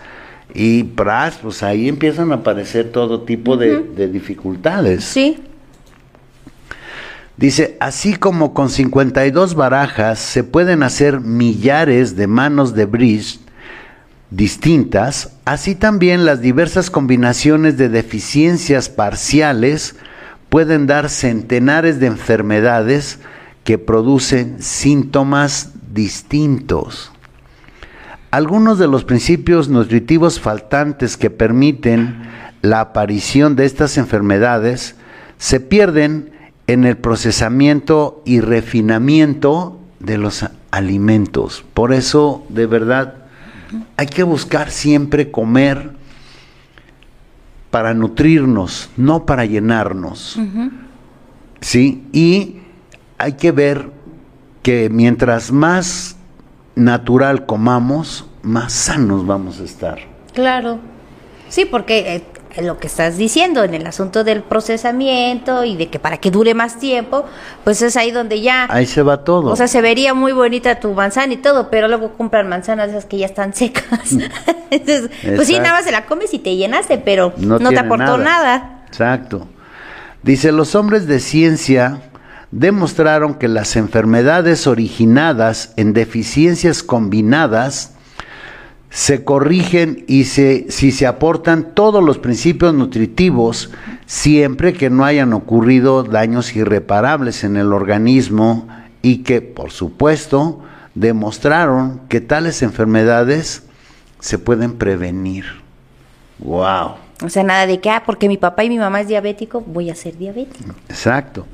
y 0.55 0.85
pues 0.85 1.63
ahí 1.63 1.89
empiezan 1.89 2.31
a 2.33 2.37
aparecer 2.37 2.93
todo 2.93 3.23
tipo 3.23 3.57
de, 3.57 3.81
de 3.81 4.09
dificultades. 4.09 5.05
Sí. 5.05 5.43
Dice, 7.39 7.77
así 7.81 8.17
como 8.17 8.53
con 8.53 8.69
52 8.69 9.55
barajas 9.55 10.19
se 10.19 10.45
pueden 10.45 10.83
hacer 10.83 11.21
millares 11.21 12.15
de 12.15 12.27
manos 12.27 12.75
de 12.75 12.85
bridge 12.85 13.41
distintas, 14.37 15.35
así 15.45 15.75
también 15.75 16.25
las 16.25 16.41
diversas 16.41 16.91
combinaciones 16.91 17.77
de 17.77 17.89
deficiencias 17.89 18.89
parciales 18.89 19.97
pueden 20.49 20.87
dar 20.87 21.09
centenares 21.11 22.01
de 22.01 22.07
enfermedades 22.07 23.19
que 23.65 23.79
producen 23.79 24.63
síntomas 24.63 25.71
distintos. 25.93 27.13
Algunos 28.31 28.79
de 28.79 28.89
los 28.89 29.05
principios 29.05 29.69
nutritivos 29.69 30.41
faltantes 30.41 31.19
que 31.19 31.29
permiten 31.29 32.23
la 32.63 32.81
aparición 32.81 33.57
de 33.57 33.67
estas 33.67 33.99
enfermedades 33.99 34.95
se 35.37 35.61
pierden 35.61 36.33
en 36.67 36.85
el 36.85 36.97
procesamiento 36.97 38.23
y 38.25 38.41
refinamiento 38.41 39.79
de 40.01 40.17
los 40.17 40.47
alimentos. 40.71 41.65
Por 41.75 41.93
eso, 41.93 42.45
de 42.49 42.67
verdad, 42.67 43.22
Hay 43.97 44.07
que 44.07 44.23
buscar 44.23 44.71
siempre 44.71 45.31
comer 45.31 45.93
para 47.71 47.95
nutrirnos, 47.95 48.91
no 48.97 49.25
para 49.25 49.45
llenarnos. 49.45 50.39
¿Sí? 51.61 52.07
Y 52.13 52.59
hay 53.19 53.35
que 53.35 53.53
ver 53.53 53.91
que 54.63 54.91
mientras 54.91 55.53
más 55.53 56.17
natural 56.75 57.47
comamos, 57.47 58.27
más 58.43 58.73
sanos 58.73 59.27
vamos 59.27 59.61
a 59.61 59.65
estar. 59.65 59.99
Claro. 60.35 60.79
Sí, 61.49 61.65
porque 61.65 62.17
eh, 62.17 62.25
lo 62.61 62.79
que 62.79 62.87
estás 62.87 63.17
diciendo 63.17 63.65
en 63.65 63.75
el 63.75 63.87
asunto 63.87 64.25
del 64.25 64.43
procesamiento 64.43 65.65
y 65.65 65.77
de 65.77 65.89
que 65.89 65.99
para 65.99 66.19
que 66.19 66.31
dure 66.31 66.55
más 66.55 66.79
tiempo, 66.79 67.25
pues 67.65 67.81
es 67.83 67.97
ahí 67.97 68.11
donde 68.11 68.41
ya... 68.41 68.67
Ahí 68.69 68.87
se 68.87 69.03
va 69.03 69.25
todo. 69.25 69.51
O 69.51 69.57
sea, 69.57 69.69
se 69.69 69.81
vería 69.81 70.13
muy 70.13 70.33
bonita 70.33 70.79
tu 70.81 70.93
manzana 70.93 71.33
y 71.33 71.39
todo, 71.39 71.71
pero 71.71 71.89
luego 71.89 72.13
compran 72.13 72.49
manzanas 72.49 72.91
esas 72.91 73.07
que 73.07 73.19
ya 73.19 73.27
están 73.27 73.55
secas. 73.55 74.13
Entonces, 74.71 75.11
pues 75.37 75.47
sí, 75.47 75.55
nada 75.55 75.73
más 75.73 75.85
se 75.85 75.93
la 75.93 76.07
comes 76.07 76.35
y 76.35 76.39
te 76.39 76.57
llenaste, 76.57 76.99
pero 76.99 77.33
no, 77.37 77.59
te 77.59 77.79
aportó 77.79 78.19
nada. 78.19 78.83
Exacto. 78.89 79.49
Dice, 80.23 80.53
los 80.53 80.75
hombres 80.75 81.07
de 81.07 81.21
ciencia 81.21 82.01
demostraron 82.51 83.35
que 83.35 83.49
las 83.49 83.77
enfermedades 83.77 84.67
originadas 84.67 85.73
en 85.77 85.95
deficiencias 85.95 86.83
combinadas 86.83 87.93
se 88.93 89.25
corrigen 89.25 90.05
y 90.07 90.25
se, 90.25 90.67
si 90.69 90.93
se 90.93 91.07
aportan 91.07 91.75
todos 91.75 92.05
los 92.05 92.19
principios 92.19 92.75
nutritivos, 92.75 93.71
siempre 94.05 94.75
que 94.75 94.91
no 94.91 95.07
hayan 95.07 95.33
ocurrido 95.33 96.03
daños 96.03 96.55
irreparables 96.55 97.43
en 97.43 97.57
el 97.57 97.73
organismo 97.73 98.69
y 99.01 99.23
que, 99.23 99.41
por 99.41 99.71
supuesto, 99.71 100.61
demostraron 100.95 102.03
que 102.11 102.21
tales 102.21 102.63
enfermedades 102.63 103.63
se 104.21 104.39
pueden 104.39 104.75
prevenir. 104.75 105.47
¡Wow! 106.39 106.97
O 107.25 107.31
sea, 107.31 107.45
nada 107.45 107.67
de 107.67 107.81
que, 107.81 107.89
ah, 107.89 108.03
porque 108.05 108.29
mi 108.29 108.37
papá 108.37 108.65
y 108.65 108.69
mi 108.69 108.79
mamá 108.79 109.01
es 109.01 109.09
diabético, 109.09 109.63
voy 109.63 109.89
a 109.89 109.95
ser 109.95 110.19
diabético. 110.19 110.75
Exacto. 110.91 111.47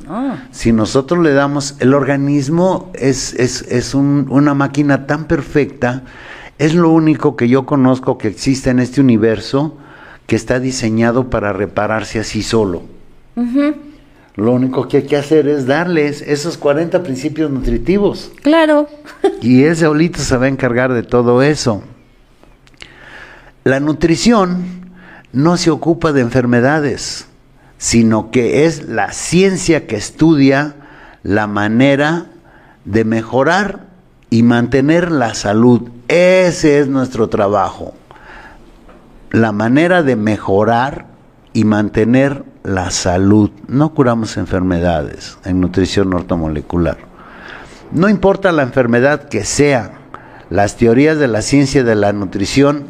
Si 0.50 0.72
nosotros 0.72 1.22
le 1.22 1.32
damos, 1.34 1.76
el 1.78 1.94
organismo 1.94 2.90
es, 2.94 3.32
es, 3.34 3.62
es 3.62 3.94
un, 3.94 4.26
una 4.28 4.54
máquina 4.54 5.06
tan 5.06 5.26
perfecta 5.26 6.02
es 6.58 6.74
lo 6.74 6.90
único 6.90 7.36
que 7.36 7.48
yo 7.48 7.66
conozco 7.66 8.18
que 8.18 8.28
existe 8.28 8.70
en 8.70 8.80
este 8.80 9.00
universo 9.00 9.76
que 10.26 10.36
está 10.36 10.60
diseñado 10.60 11.30
para 11.30 11.52
repararse 11.52 12.18
así 12.18 12.42
solo. 12.42 12.82
Lo 14.34 14.52
único 14.52 14.86
que 14.88 14.98
hay 14.98 15.02
que 15.04 15.16
hacer 15.16 15.48
es 15.48 15.66
darles 15.66 16.22
esos 16.22 16.58
40 16.58 17.02
principios 17.02 17.50
nutritivos. 17.50 18.30
Claro. 18.42 18.88
y 19.42 19.64
ese 19.64 19.82
solito 19.82 20.20
se 20.20 20.36
va 20.36 20.46
a 20.46 20.48
encargar 20.48 20.92
de 20.92 21.02
todo 21.02 21.42
eso. 21.42 21.82
La 23.64 23.80
nutrición 23.80 24.92
no 25.32 25.56
se 25.56 25.70
ocupa 25.70 26.12
de 26.12 26.20
enfermedades, 26.20 27.26
sino 27.78 28.30
que 28.30 28.64
es 28.64 28.88
la 28.88 29.12
ciencia 29.12 29.86
que 29.86 29.96
estudia 29.96 30.76
la 31.22 31.46
manera 31.46 32.26
de 32.84 33.04
mejorar 33.04 33.87
y 34.30 34.42
mantener 34.42 35.10
la 35.10 35.34
salud. 35.34 35.88
Ese 36.08 36.78
es 36.78 36.88
nuestro 36.88 37.28
trabajo. 37.28 37.94
La 39.30 39.52
manera 39.52 40.02
de 40.02 40.16
mejorar 40.16 41.06
y 41.52 41.64
mantener 41.64 42.44
la 42.62 42.90
salud. 42.90 43.50
No 43.66 43.94
curamos 43.94 44.36
enfermedades 44.36 45.38
en 45.44 45.60
nutrición 45.60 46.12
ortomolecular. 46.14 46.98
No 47.92 48.08
importa 48.08 48.52
la 48.52 48.62
enfermedad 48.62 49.28
que 49.28 49.44
sea, 49.44 49.92
las 50.50 50.76
teorías 50.76 51.18
de 51.18 51.28
la 51.28 51.42
ciencia 51.42 51.84
de 51.84 51.94
la 51.94 52.12
nutrición 52.12 52.84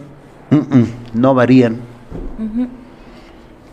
no 1.14 1.34
varían. 1.34 1.76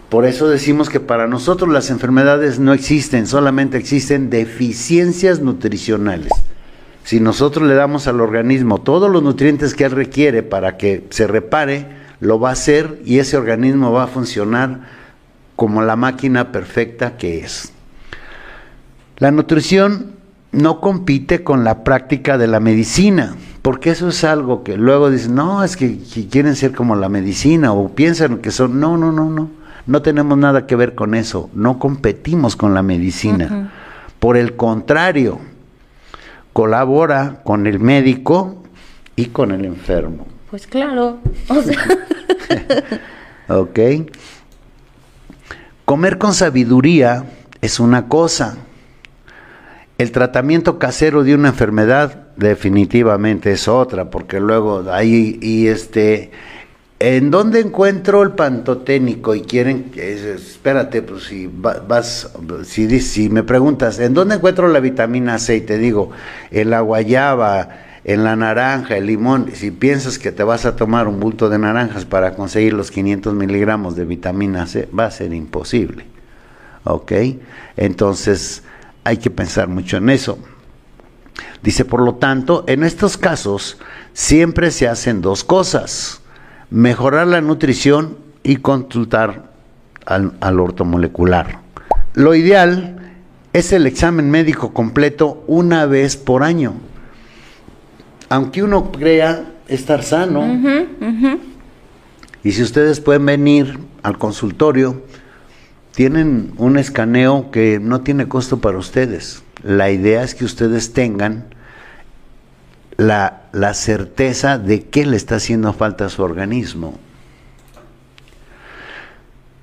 Por 0.10 0.26
eso 0.26 0.48
decimos 0.48 0.90
que 0.90 1.00
para 1.00 1.28
nosotros 1.28 1.72
las 1.72 1.90
enfermedades 1.90 2.60
no 2.60 2.74
existen, 2.74 3.26
solamente 3.26 3.78
existen 3.78 4.30
deficiencias 4.30 5.40
nutricionales. 5.40 6.32
Si 7.06 7.20
nosotros 7.20 7.68
le 7.68 7.76
damos 7.76 8.08
al 8.08 8.20
organismo 8.20 8.80
todos 8.80 9.12
los 9.12 9.22
nutrientes 9.22 9.76
que 9.76 9.86
él 9.86 9.92
requiere 9.92 10.42
para 10.42 10.76
que 10.76 11.06
se 11.12 11.28
repare, 11.28 11.86
lo 12.20 12.40
va 12.40 12.50
a 12.50 12.54
hacer 12.54 13.00
y 13.06 13.20
ese 13.20 13.38
organismo 13.38 13.92
va 13.92 14.06
a 14.06 14.08
funcionar 14.08 14.80
como 15.56 15.84
la 15.84 15.96
máquina 15.96 16.52
perfecta 16.52 17.16
que 17.16 17.42
es. 17.42 17.72
La 19.18 19.30
nutrición 19.30 20.14
no 20.52 20.82
compite 20.82 21.44
con 21.44 21.64
la 21.64 21.84
práctica 21.84 22.40
de 22.40 22.48
la 22.48 22.60
medicina, 22.60 23.36
porque 23.62 23.92
eso 23.92 24.08
es 24.08 24.24
algo 24.24 24.64
que 24.64 24.76
luego 24.76 25.12
dicen, 25.12 25.36
no, 25.36 25.64
es 25.64 25.78
que, 25.78 26.00
quieren 26.32 26.56
ser 26.56 26.72
como 26.72 26.96
la 26.96 27.08
medicina 27.08 27.72
o 27.72 27.90
piensan 27.90 28.40
que 28.40 28.50
son, 28.50 28.80
no, 28.80 28.98
no, 28.98 29.12
no, 29.12 29.30
no, 29.30 29.52
no 29.86 30.02
tenemos 30.02 30.40
nada 30.40 30.66
que 30.66 30.76
ver 30.76 30.96
con 30.96 31.14
eso, 31.14 31.52
no 31.54 31.78
competimos 31.78 32.56
con 32.56 32.74
la 32.74 32.82
medicina. 32.82 33.72
Por 34.18 34.38
el 34.38 34.56
contrario, 34.56 35.40
colabora 36.56 37.42
con 37.44 37.68
el 37.68 37.82
médico 37.82 38.64
y 39.18 39.26
con 39.26 39.52
el 39.52 39.66
enfermo. 39.66 40.26
Pues 40.50 40.68
claro. 40.68 41.20
ok. 43.50 43.80
Comer 45.84 46.18
con 46.18 46.34
sabiduría 46.34 47.26
es 47.60 47.82
una 47.82 48.08
cosa. 48.08 48.56
El 49.98 50.14
tratamiento 50.14 50.80
casero 50.80 51.26
de 51.26 51.36
una 51.36 51.50
enfermedad 51.50 52.28
definitivamente 52.38 53.52
es 53.52 53.68
otra, 53.68 54.10
porque 54.10 54.40
luego 54.40 54.86
ahí 54.90 55.38
y 55.42 55.68
este 55.68 56.32
¿En 57.00 57.30
dónde 57.30 57.60
encuentro 57.60 58.24
el 58.24 58.32
pantoténico? 58.32 59.36
Y 59.36 59.42
quieren, 59.42 59.92
espérate, 59.96 61.02
pues 61.02 61.24
si 61.26 61.48
vas, 61.52 62.32
si, 62.64 63.02
si 63.02 63.30
me 63.30 63.44
preguntas, 63.44 64.00
¿en 64.00 64.14
dónde 64.14 64.36
encuentro 64.36 64.70
la 64.70 64.80
vitamina 64.80 65.38
C? 65.38 65.58
Y 65.58 65.62
te 65.62 65.78
digo, 65.78 66.12
en 66.52 66.70
la 66.70 66.80
guayaba, 66.80 67.70
en 68.06 68.24
la 68.24 68.38
naranja, 68.38 68.96
el 68.96 69.08
limón. 69.08 69.52
Si 69.54 69.72
piensas 69.72 70.18
que 70.18 70.32
te 70.32 70.44
vas 70.44 70.66
a 70.66 70.78
tomar 70.78 71.10
un 71.10 71.20
bulto 71.20 71.50
de 71.50 71.60
naranjas 71.60 72.06
para 72.06 72.34
conseguir 72.34 72.72
los 72.72 72.92
500 72.92 73.34
miligramos 73.34 73.98
de 73.98 74.06
vitamina 74.06 74.66
C, 74.66 74.88
va 74.98 75.06
a 75.06 75.12
ser 75.12 75.34
imposible. 75.34 76.06
¿Ok? 76.86 77.12
Entonces, 77.76 78.64
hay 79.04 79.18
que 79.18 79.30
pensar 79.30 79.68
mucho 79.68 79.98
en 79.98 80.10
eso. 80.10 80.40
Dice, 81.62 81.84
por 81.84 82.02
lo 82.02 82.16
tanto, 82.16 82.64
en 82.68 82.84
estos 82.86 83.18
casos, 83.18 83.80
siempre 84.14 84.72
se 84.72 84.88
hacen 84.88 85.22
dos 85.22 85.44
cosas 85.44 86.22
mejorar 86.70 87.28
la 87.28 87.42
nutrición 87.42 88.18
y 88.44 88.58
consultar 88.58 89.52
al, 90.06 90.60
ortomolecular. 90.60 91.60
Lo 92.14 92.36
ideal 92.36 93.14
es 93.54 93.74
el 93.74 93.88
examen 93.88 94.30
médico 94.30 94.74
completo 94.74 95.44
una 95.48 95.86
vez 95.86 96.18
por 96.18 96.44
año. 96.44 96.74
Aunque 98.30 98.64
uno 98.64 98.92
crea 98.92 99.46
estar 99.68 100.04
sano. 100.04 100.46
Y 102.44 102.52
si 102.52 102.62
ustedes 102.62 103.00
pueden 103.00 103.26
venir 103.26 103.80
al 104.04 104.18
consultorio, 104.18 105.02
tienen 105.96 106.54
un 106.58 106.78
escaneo 106.78 107.50
que 107.52 107.80
no 107.80 108.02
tiene 108.02 108.28
costo 108.28 108.60
para 108.60 108.78
ustedes. 108.78 109.44
La 109.64 109.90
idea 109.90 110.24
es 110.24 110.36
que 110.36 110.46
ustedes 110.46 110.94
tengan 110.94 111.46
la, 112.98 113.45
la 113.56 113.74
certeza 113.74 114.58
de 114.58 114.84
qué 114.84 115.06
le 115.06 115.16
está 115.16 115.38
haciendo 115.38 115.72
falta 115.72 116.06
a 116.06 116.10
su 116.10 116.22
organismo. 116.24 116.96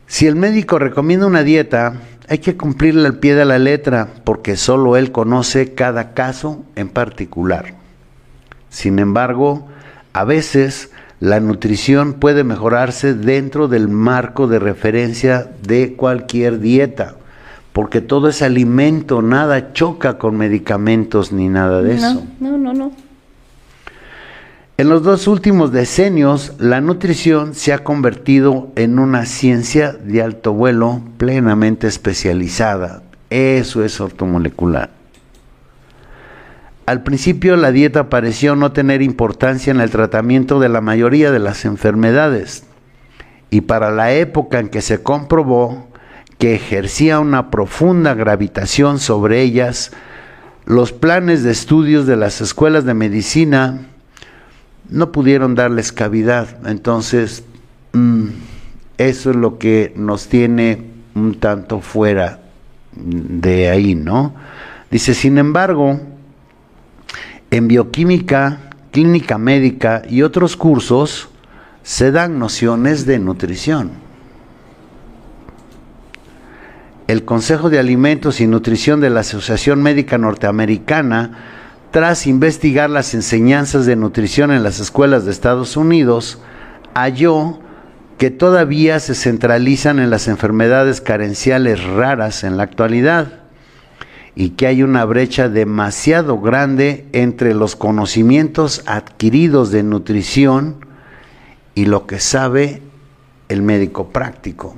Si 0.07 0.27
el 0.27 0.35
médico 0.35 0.79
recomienda 0.79 1.27
una 1.27 1.43
dieta, 1.43 1.97
hay 2.27 2.39
que 2.39 2.57
cumplirle 2.57 3.07
al 3.07 3.19
pie 3.19 3.35
de 3.35 3.45
la 3.45 3.59
letra 3.59 4.09
porque 4.25 4.57
solo 4.57 4.97
él 4.97 5.13
conoce 5.13 5.75
cada 5.75 6.15
caso 6.15 6.65
en 6.75 6.89
particular. 6.89 7.75
Sin 8.71 8.99
embargo, 8.99 9.69
a 10.15 10.25
veces 10.25 10.91
la 11.21 11.41
nutrición 11.41 12.15
puede 12.15 12.45
mejorarse 12.45 13.13
dentro 13.13 13.69
del 13.69 13.89
marco 13.89 14.47
de 14.47 14.59
referencia 14.59 15.51
de 15.67 15.97
cualquier 15.97 16.61
dieta, 16.61 17.17
porque 17.75 18.01
todo 18.01 18.29
es 18.29 18.41
alimento, 18.41 19.21
nada 19.21 19.75
choca 19.75 20.17
con 20.17 20.39
medicamentos 20.39 21.31
ni 21.31 21.51
nada 21.51 21.83
de 21.83 21.97
eso. 21.97 22.27
No, 22.41 22.57
no, 22.57 22.73
no. 22.73 23.02
En 24.83 24.89
los 24.89 25.05
dos 25.05 25.29
últimos 25.29 25.71
decenios, 25.71 26.55
la 26.59 26.81
nutrición 26.81 27.55
se 27.55 27.73
ha 27.73 27.85
convertido 27.85 28.73
en 28.75 28.99
una 28.99 29.27
ciencia 29.27 29.93
de 29.93 30.23
alto 30.23 30.55
vuelo 30.55 31.03
plenamente 31.19 31.87
especializada. 31.87 33.05
Eso 33.31 33.85
es 33.85 34.01
ortomolecular. 34.01 34.91
Al 36.85 37.05
principio 37.05 37.55
la 37.55 37.71
dieta 37.71 38.09
pareció 38.09 38.57
no 38.57 38.73
tener 38.73 39.03
importancia 39.03 39.71
en 39.71 39.81
el 39.81 39.91
tratamiento 39.91 40.59
de 40.59 40.69
la 40.69 40.81
mayoría 40.81 41.31
de 41.31 41.39
las 41.39 41.65
enfermedades 41.65 42.65
y 43.51 43.61
para 43.61 43.93
la 43.93 44.13
época 44.13 44.59
en 44.59 44.69
que 44.69 44.81
se 44.81 45.01
comprobó 45.01 45.87
que 46.39 46.57
ejercía 46.57 47.21
una 47.21 47.53
profunda 47.53 48.15
gravitación 48.15 48.99
sobre 48.99 49.43
ellas, 49.43 49.93
los 50.65 50.91
planes 50.91 51.45
de 51.45 51.53
estudios 51.53 52.05
de 52.09 52.17
las 52.17 52.41
escuelas 52.41 52.85
de 52.85 52.95
medicina 52.95 53.92
no 54.93 55.11
pudieron 55.11 55.55
darles 55.55 55.91
cavidad. 55.91 56.67
Entonces, 56.67 57.45
mm, 57.93 58.27
eso 58.99 59.31
es 59.31 59.37
lo 59.37 59.59
que 59.59 59.93
nos 59.97 60.29
tiene 60.29 60.85
un 61.15 61.41
tanto 61.41 61.81
fuera 61.81 62.41
de 62.95 63.71
ahí, 63.71 63.95
¿no? 63.95 64.35
Dice, 64.91 65.15
sin 65.15 65.39
embargo, 65.39 65.99
en 67.51 67.69
bioquímica, 67.69 68.61
clínica 68.91 69.39
médica 69.39 70.03
y 70.09 70.23
otros 70.23 70.57
cursos 70.57 71.31
se 71.83 72.13
dan 72.13 72.39
nociones 72.39 73.07
de 73.07 73.19
nutrición. 73.19 73.93
El 77.09 77.25
Consejo 77.25 77.71
de 77.71 77.79
Alimentos 77.79 78.41
y 78.41 78.47
Nutrición 78.47 79.01
de 79.01 79.11
la 79.11 79.21
Asociación 79.21 79.83
Médica 79.83 80.19
Norteamericana, 80.19 81.62
tras 81.93 82.27
investigar 82.27 82.89
las 82.89 83.13
enseñanzas 83.13 83.85
de 83.85 83.97
nutrición 83.97 84.51
en 84.51 84.63
las 84.63 84.81
escuelas 84.81 85.27
de 85.27 85.31
Estados 85.31 85.77
Unidos, 85.77 86.41
halló 86.95 87.61
que 88.17 88.31
todavía 88.31 88.99
se 88.99 89.15
centralizan 89.15 89.99
en 89.99 90.09
las 90.09 90.27
enfermedades 90.27 91.03
carenciales 91.03 91.85
raras 91.85 92.45
en 92.45 92.57
la 92.57 92.63
actualidad 92.63 93.41
y 94.35 94.51
que 94.51 94.67
hay 94.67 94.83
una 94.83 95.05
brecha 95.05 95.51
demasiado 95.51 96.41
grande 96.41 97.07
entre 97.13 97.53
los 97.53 97.77
conocimientos 97.77 98.83
adquiridos 98.87 99.71
de 99.71 99.83
nutrición 99.83 100.87
y 101.75 101.85
lo 101.85 102.07
que 102.07 102.21
sabe 102.21 102.81
el 103.51 103.61
médico 103.61 104.09
práctico. 104.09 104.75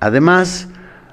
Además, 0.00 0.68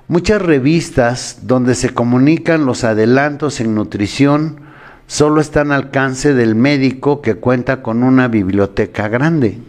muchas 0.07 0.41
revistas 0.41 1.39
donde 1.43 1.75
se 1.75 1.89
comunican 1.89 2.65
los 2.65 2.83
adelantos 2.83 3.59
en 3.59 3.75
nutrición 3.75 4.61
solo 5.07 5.41
están 5.41 5.71
al 5.71 5.83
alcance 5.83 6.33
del 6.33 6.55
médico 6.55 7.21
que 7.21 7.35
cuenta 7.35 7.81
con 7.81 8.03
una 8.03 8.27
biblioteca 8.27 9.07
grande. 9.07 9.59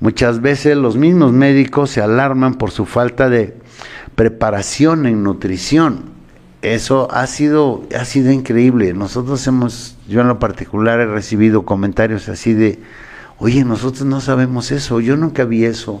Muchas 0.00 0.40
veces 0.40 0.76
los 0.76 0.96
mismos 0.96 1.32
médicos 1.32 1.90
se 1.90 2.00
alarman 2.00 2.54
por 2.54 2.70
su 2.70 2.86
falta 2.86 3.28
de 3.28 3.54
preparación 4.14 5.06
en 5.06 5.22
nutrición. 5.22 6.10
Eso 6.62 7.08
ha 7.10 7.26
sido, 7.26 7.84
ha 7.98 8.04
sido 8.04 8.30
increíble. 8.30 8.92
Nosotros 8.92 9.46
hemos, 9.46 9.96
yo 10.08 10.20
en 10.20 10.28
lo 10.28 10.38
particular 10.38 11.00
he 11.00 11.06
recibido 11.06 11.64
comentarios 11.64 12.28
así 12.28 12.52
de, 12.52 12.78
oye, 13.38 13.64
nosotros 13.64 14.04
no 14.04 14.20
sabemos 14.20 14.70
eso, 14.70 15.00
yo 15.00 15.16
nunca 15.16 15.44
vi 15.44 15.64
eso. 15.64 16.00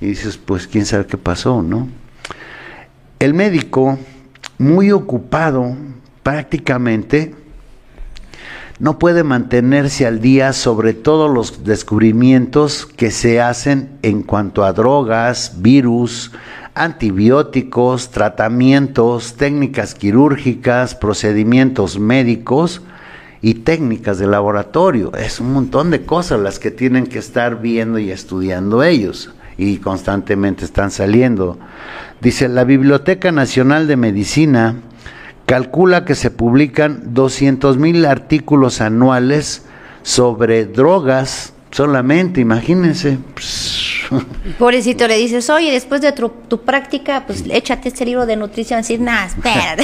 Y 0.00 0.06
dices, 0.06 0.36
pues 0.36 0.66
quién 0.66 0.86
sabe 0.86 1.06
qué 1.06 1.16
pasó, 1.16 1.62
¿no? 1.62 1.88
El 3.22 3.34
médico, 3.34 4.00
muy 4.58 4.90
ocupado 4.90 5.76
prácticamente, 6.24 7.36
no 8.80 8.98
puede 8.98 9.22
mantenerse 9.22 10.08
al 10.08 10.20
día 10.20 10.52
sobre 10.52 10.92
todos 10.92 11.32
los 11.32 11.62
descubrimientos 11.62 12.84
que 12.84 13.12
se 13.12 13.40
hacen 13.40 13.90
en 14.02 14.24
cuanto 14.24 14.64
a 14.64 14.72
drogas, 14.72 15.62
virus, 15.62 16.32
antibióticos, 16.74 18.10
tratamientos, 18.10 19.34
técnicas 19.34 19.94
quirúrgicas, 19.94 20.96
procedimientos 20.96 22.00
médicos 22.00 22.82
y 23.40 23.54
técnicas 23.54 24.18
de 24.18 24.26
laboratorio. 24.26 25.12
Es 25.14 25.38
un 25.38 25.52
montón 25.52 25.92
de 25.92 26.04
cosas 26.04 26.40
las 26.40 26.58
que 26.58 26.72
tienen 26.72 27.06
que 27.06 27.20
estar 27.20 27.62
viendo 27.62 28.00
y 28.00 28.10
estudiando 28.10 28.82
ellos 28.82 29.32
y 29.56 29.76
constantemente 29.78 30.64
están 30.64 30.90
saliendo. 30.90 31.58
Dice, 32.20 32.48
la 32.48 32.64
Biblioteca 32.64 33.32
Nacional 33.32 33.86
de 33.86 33.96
Medicina 33.96 34.76
calcula 35.46 36.04
que 36.04 36.14
se 36.14 36.30
publican 36.30 37.14
200 37.14 37.78
mil 37.78 38.04
artículos 38.06 38.80
anuales 38.80 39.64
sobre 40.02 40.66
drogas 40.66 41.52
solamente, 41.72 42.40
imagínense. 42.40 43.18
Pobrecito, 44.58 45.08
le 45.08 45.16
dices, 45.16 45.50
oye, 45.50 45.72
después 45.72 46.00
de 46.00 46.12
tu, 46.12 46.60
práctica, 46.60 47.24
pues 47.26 47.44
échate 47.50 47.88
este 47.88 48.04
libro 48.04 48.26
de 48.26 48.36
nutrición. 48.36 48.80
Así, 48.80 48.98
nada. 48.98 49.28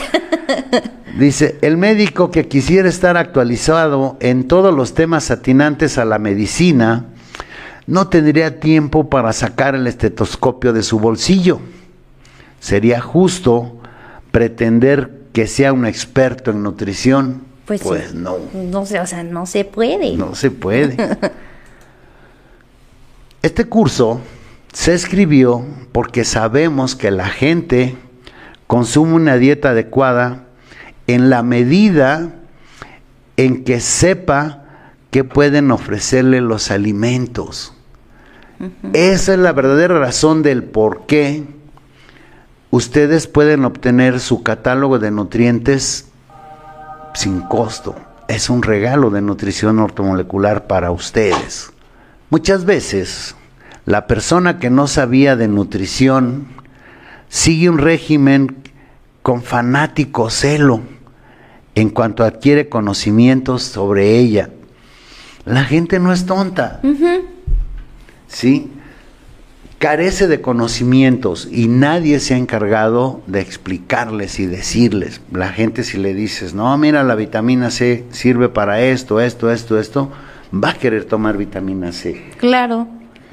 Dice, 1.18 1.58
el 1.62 1.76
médico 1.76 2.30
que 2.30 2.46
quisiera 2.46 2.88
estar 2.88 3.16
actualizado 3.16 4.16
en 4.20 4.46
todos 4.46 4.72
los 4.72 4.94
temas 4.94 5.32
atinantes 5.32 5.98
a 5.98 6.04
la 6.04 6.18
medicina, 6.18 7.06
no 7.88 8.08
tendría 8.08 8.60
tiempo 8.60 9.08
para 9.08 9.32
sacar 9.32 9.74
el 9.74 9.86
estetoscopio 9.86 10.74
de 10.74 10.82
su 10.82 11.00
bolsillo. 11.00 11.58
Sería 12.60 13.00
justo 13.00 13.78
pretender 14.30 15.22
que 15.32 15.46
sea 15.46 15.72
un 15.72 15.86
experto 15.86 16.50
en 16.50 16.62
nutrición. 16.62 17.44
Pues, 17.64 17.80
pues 17.80 18.14
no. 18.14 18.36
No 18.52 18.84
sé, 18.84 19.00
o 19.00 19.06
sea, 19.06 19.24
no 19.24 19.46
se 19.46 19.64
puede. 19.64 20.18
No 20.18 20.34
se 20.34 20.50
puede. 20.50 20.98
este 23.42 23.64
curso 23.64 24.20
se 24.74 24.92
escribió 24.92 25.64
porque 25.90 26.26
sabemos 26.26 26.94
que 26.94 27.10
la 27.10 27.30
gente 27.30 27.96
consume 28.66 29.14
una 29.14 29.38
dieta 29.38 29.70
adecuada 29.70 30.44
en 31.06 31.30
la 31.30 31.42
medida 31.42 32.34
en 33.38 33.64
que 33.64 33.80
sepa 33.80 34.64
que 35.10 35.24
pueden 35.24 35.70
ofrecerle 35.70 36.42
los 36.42 36.70
alimentos. 36.70 37.72
Esa 38.92 39.32
es 39.34 39.38
la 39.38 39.52
verdadera 39.52 39.98
razón 39.98 40.42
del 40.42 40.64
por 40.64 41.06
qué 41.06 41.44
ustedes 42.70 43.26
pueden 43.26 43.64
obtener 43.64 44.20
su 44.20 44.42
catálogo 44.42 44.98
de 44.98 45.10
nutrientes 45.10 46.08
sin 47.14 47.40
costo. 47.40 47.94
Es 48.26 48.50
un 48.50 48.62
regalo 48.62 49.10
de 49.10 49.22
nutrición 49.22 49.78
ortomolecular 49.78 50.66
para 50.66 50.90
ustedes. 50.90 51.70
Muchas 52.30 52.64
veces 52.64 53.34
la 53.86 54.06
persona 54.06 54.58
que 54.58 54.70
no 54.70 54.86
sabía 54.86 55.36
de 55.36 55.48
nutrición 55.48 56.48
sigue 57.28 57.70
un 57.70 57.78
régimen 57.78 58.56
con 59.22 59.42
fanático 59.42 60.30
celo 60.30 60.80
en 61.74 61.90
cuanto 61.90 62.24
adquiere 62.24 62.68
conocimientos 62.68 63.62
sobre 63.62 64.18
ella. 64.18 64.50
La 65.44 65.64
gente 65.64 66.00
no 66.00 66.12
es 66.12 66.26
tonta. 66.26 66.80
¿Sí? 68.28 68.70
carece 69.78 70.26
de 70.26 70.40
conocimientos 70.40 71.48
y 71.50 71.68
nadie 71.68 72.18
se 72.18 72.34
ha 72.34 72.36
encargado 72.36 73.20
de 73.26 73.40
explicarles 73.40 74.40
y 74.40 74.46
decirles. 74.46 75.20
La 75.32 75.50
gente 75.50 75.84
si 75.84 75.98
le 75.98 76.14
dices, 76.14 76.52
no, 76.52 76.76
mira, 76.78 77.04
la 77.04 77.14
vitamina 77.14 77.70
C 77.70 78.04
sirve 78.10 78.48
para 78.48 78.80
esto, 78.80 79.20
esto, 79.20 79.50
esto, 79.50 79.78
esto, 79.78 80.10
va 80.52 80.70
a 80.70 80.74
querer 80.74 81.04
tomar 81.04 81.36
vitamina 81.36 81.92
C. 81.92 82.30
Claro. 82.38 82.88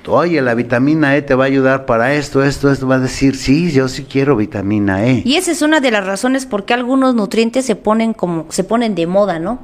Oye, 0.08 0.40
la 0.44 0.54
vitamina 0.54 1.18
E 1.18 1.24
te 1.24 1.34
va 1.34 1.46
a 1.46 1.48
ayudar 1.48 1.88
para 1.88 2.14
esto, 2.14 2.44
esto, 2.44 2.72
esto. 2.72 2.88
Va 2.88 2.96
a 2.96 3.00
decir, 3.00 3.36
sí, 3.36 3.72
yo 3.72 3.88
sí 3.88 4.04
quiero 4.04 4.36
vitamina 4.36 5.04
E. 5.04 5.24
Y 5.26 5.38
esa 5.38 5.52
es 5.52 5.64
una 5.64 5.80
de 5.80 5.90
las 5.90 6.06
razones 6.06 6.46
por 6.46 6.66
qué 6.66 6.76
algunos 6.76 7.16
nutrientes 7.16 7.66
se 7.66 7.76
ponen 7.76 8.14
como, 8.14 8.46
se 8.50 8.64
ponen 8.64 8.94
de 8.94 9.08
moda, 9.08 9.40
¿no? 9.40 9.62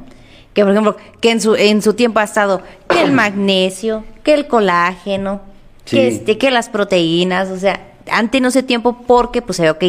Que 0.54 0.64
por 0.64 0.72
ejemplo, 0.72 0.98
que 1.20 1.32
en 1.32 1.42
su, 1.42 1.56
en 1.56 1.82
su 1.82 1.94
tiempo 1.94 2.20
ha 2.20 2.24
estado 2.24 2.62
que 2.90 3.02
el 3.02 3.12
magnesio, 3.14 4.04
que 4.24 4.34
el 4.34 4.48
colágeno, 4.48 5.42
que, 5.86 6.08
este, 6.08 6.38
que 6.38 6.52
las 6.52 6.70
proteínas, 6.70 7.50
o 7.50 7.58
sea, 7.58 7.92
antes 8.12 8.42
no 8.42 8.52
sé 8.52 8.64
tiempo 8.64 9.04
porque, 9.08 9.42
pues, 9.42 9.60
ok, 9.60 9.84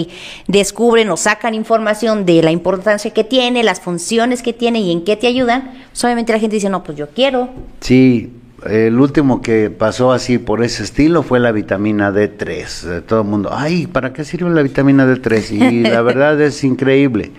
descubren 0.46 1.10
o 1.10 1.16
sacan 1.16 1.54
información 1.54 2.24
de 2.24 2.42
la 2.42 2.50
importancia 2.50 3.10
que 3.12 3.24
tiene, 3.24 3.62
las 3.62 3.80
funciones 3.80 4.42
que 4.42 4.52
tiene 4.52 4.80
y 4.80 4.92
en 4.92 5.04
qué 5.04 5.16
te 5.16 5.26
ayudan, 5.26 5.72
pues, 5.90 6.04
obviamente 6.04 6.32
la 6.32 6.38
gente 6.38 6.56
dice, 6.56 6.68
no, 6.68 6.82
pues 6.82 6.96
yo 6.96 7.08
quiero. 7.08 7.48
Sí, 7.80 8.32
el 8.66 8.98
último 8.98 9.42
que 9.42 9.70
pasó 9.70 10.12
así 10.12 10.38
por 10.38 10.62
ese 10.62 10.84
estilo 10.84 11.22
fue 11.22 11.40
la 11.40 11.52
vitamina 11.52 12.12
D3. 12.12 13.02
Todo 13.04 13.22
el 13.22 13.26
mundo, 13.26 13.50
ay, 13.52 13.86
¿para 13.86 14.12
qué 14.12 14.24
sirve 14.24 14.50
la 14.50 14.62
vitamina 14.62 15.06
D3? 15.06 15.72
Y 15.72 15.82
la 15.82 16.02
verdad 16.02 16.40
es 16.40 16.62
increíble. 16.64 17.32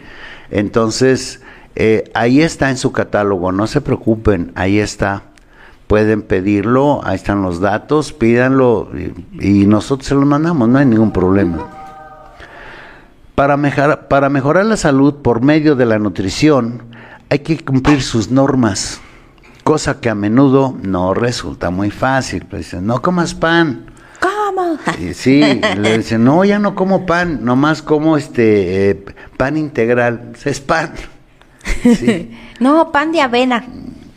Entonces, 0.51 1.41
eh, 1.75 2.11
ahí 2.13 2.41
está 2.41 2.69
en 2.69 2.77
su 2.77 2.91
catálogo, 2.91 3.51
no 3.51 3.67
se 3.67 3.81
preocupen, 3.81 4.51
ahí 4.55 4.79
está 4.79 5.23
pueden 5.93 6.23
pedirlo, 6.23 7.01
ahí 7.03 7.15
están 7.15 7.43
los 7.43 7.59
datos, 7.59 8.13
pídanlo 8.13 8.89
y, 9.39 9.67
nosotros 9.67 10.07
se 10.07 10.15
los 10.15 10.25
mandamos, 10.25 10.67
no 10.67 10.79
hay 10.79 10.87
ningún 10.87 11.11
problema. 11.11 11.67
Para 13.35 13.57
mejorar, 13.57 14.07
para 14.07 14.29
mejorar 14.29 14.65
la 14.65 14.77
salud 14.77 15.15
por 15.21 15.41
medio 15.41 15.75
de 15.75 15.85
la 15.85 15.99
nutrición 15.99 16.81
hay 17.29 17.39
que 17.39 17.57
cumplir 17.59 18.01
sus 18.01 18.31
normas, 18.31 19.01
cosa 19.63 19.99
que 19.99 20.09
a 20.09 20.15
menudo 20.15 20.75
no 20.81 21.13
resulta 21.13 21.69
muy 21.69 21.89
fácil. 21.89 22.45
Pues 22.49 22.65
dicen, 22.65 22.85
no 22.85 23.01
comas 23.01 23.33
pan. 23.33 23.85
¿Cómo? 24.19 24.77
sí, 25.13 25.61
le 25.77 25.97
dicen, 25.97 26.23
no, 26.23 26.43
ya 26.43 26.59
no 26.59 26.75
como 26.75 27.05
pan, 27.05 27.45
nomás 27.45 27.81
como 27.81 28.17
este 28.17 28.89
eh, 28.89 29.05
pan 29.37 29.57
integral, 29.57 30.33
es 30.43 30.59
pan. 30.59 30.93
no, 32.59 32.91
pan 32.91 33.11
de 33.11 33.21
avena. 33.21 33.65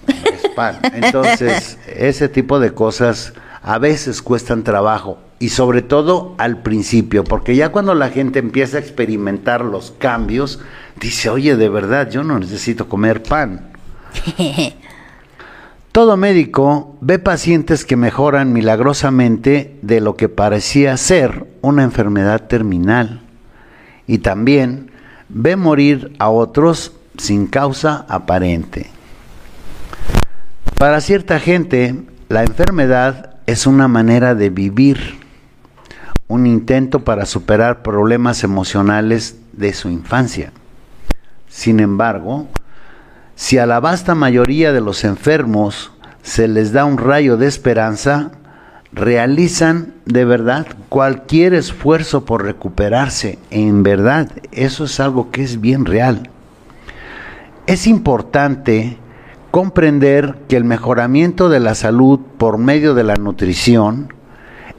Entonces, 0.94 1.78
ese 1.86 2.28
tipo 2.28 2.60
de 2.60 2.72
cosas 2.72 3.34
a 3.62 3.78
veces 3.78 4.22
cuestan 4.22 4.62
trabajo 4.62 5.18
y 5.38 5.50
sobre 5.50 5.82
todo 5.82 6.34
al 6.38 6.62
principio, 6.62 7.24
porque 7.24 7.56
ya 7.56 7.70
cuando 7.70 7.94
la 7.94 8.08
gente 8.08 8.38
empieza 8.38 8.78
a 8.78 8.80
experimentar 8.80 9.64
los 9.64 9.90
cambios, 9.90 10.60
dice, 11.00 11.28
oye, 11.28 11.56
de 11.56 11.68
verdad, 11.68 12.08
yo 12.08 12.24
no 12.24 12.38
necesito 12.38 12.88
comer 12.88 13.22
pan. 13.22 13.72
Todo 15.92 16.16
médico 16.18 16.96
ve 17.00 17.18
pacientes 17.18 17.84
que 17.86 17.96
mejoran 17.96 18.52
milagrosamente 18.52 19.78
de 19.80 20.00
lo 20.02 20.14
que 20.14 20.28
parecía 20.28 20.94
ser 20.98 21.46
una 21.62 21.84
enfermedad 21.84 22.42
terminal 22.48 23.22
y 24.06 24.18
también 24.18 24.90
ve 25.30 25.56
morir 25.56 26.12
a 26.18 26.28
otros 26.28 26.92
sin 27.18 27.46
causa 27.46 28.04
aparente. 28.08 28.90
Para 30.78 31.00
cierta 31.00 31.40
gente, 31.40 31.94
la 32.28 32.42
enfermedad 32.42 33.36
es 33.46 33.66
una 33.66 33.88
manera 33.88 34.34
de 34.34 34.50
vivir, 34.50 35.18
un 36.28 36.46
intento 36.46 37.04
para 37.04 37.24
superar 37.24 37.82
problemas 37.82 38.44
emocionales 38.44 39.36
de 39.52 39.72
su 39.72 39.88
infancia. 39.88 40.52
Sin 41.48 41.80
embargo, 41.80 42.48
si 43.36 43.58
a 43.58 43.66
la 43.66 43.80
vasta 43.80 44.14
mayoría 44.14 44.72
de 44.72 44.80
los 44.80 45.04
enfermos 45.04 45.92
se 46.22 46.48
les 46.48 46.72
da 46.72 46.84
un 46.84 46.98
rayo 46.98 47.36
de 47.36 47.46
esperanza, 47.46 48.32
realizan 48.92 49.94
de 50.04 50.24
verdad 50.24 50.66
cualquier 50.88 51.54
esfuerzo 51.54 52.24
por 52.24 52.44
recuperarse. 52.44 53.38
En 53.50 53.82
verdad, 53.82 54.30
eso 54.52 54.84
es 54.84 54.98
algo 55.00 55.30
que 55.30 55.42
es 55.42 55.60
bien 55.60 55.84
real. 55.84 56.30
Es 57.66 57.88
importante 57.88 58.96
comprender 59.50 60.36
que 60.48 60.56
el 60.56 60.64
mejoramiento 60.64 61.48
de 61.48 61.58
la 61.58 61.74
salud 61.74 62.20
por 62.38 62.58
medio 62.58 62.94
de 62.94 63.02
la 63.02 63.16
nutrición 63.16 64.12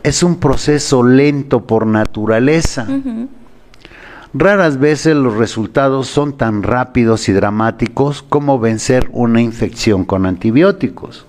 es 0.03 0.23
un 0.23 0.37
proceso 0.37 1.03
lento 1.03 1.67
por 1.67 1.85
naturaleza. 1.85 2.87
Raras 4.33 4.77
veces 4.79 5.15
los 5.17 5.35
resultados 5.35 6.07
son 6.07 6.37
tan 6.37 6.63
rápidos 6.63 7.27
y 7.27 7.33
dramáticos 7.33 8.21
como 8.21 8.59
vencer 8.59 9.09
una 9.11 9.41
infección 9.41 10.05
con 10.05 10.25
antibióticos. 10.25 11.25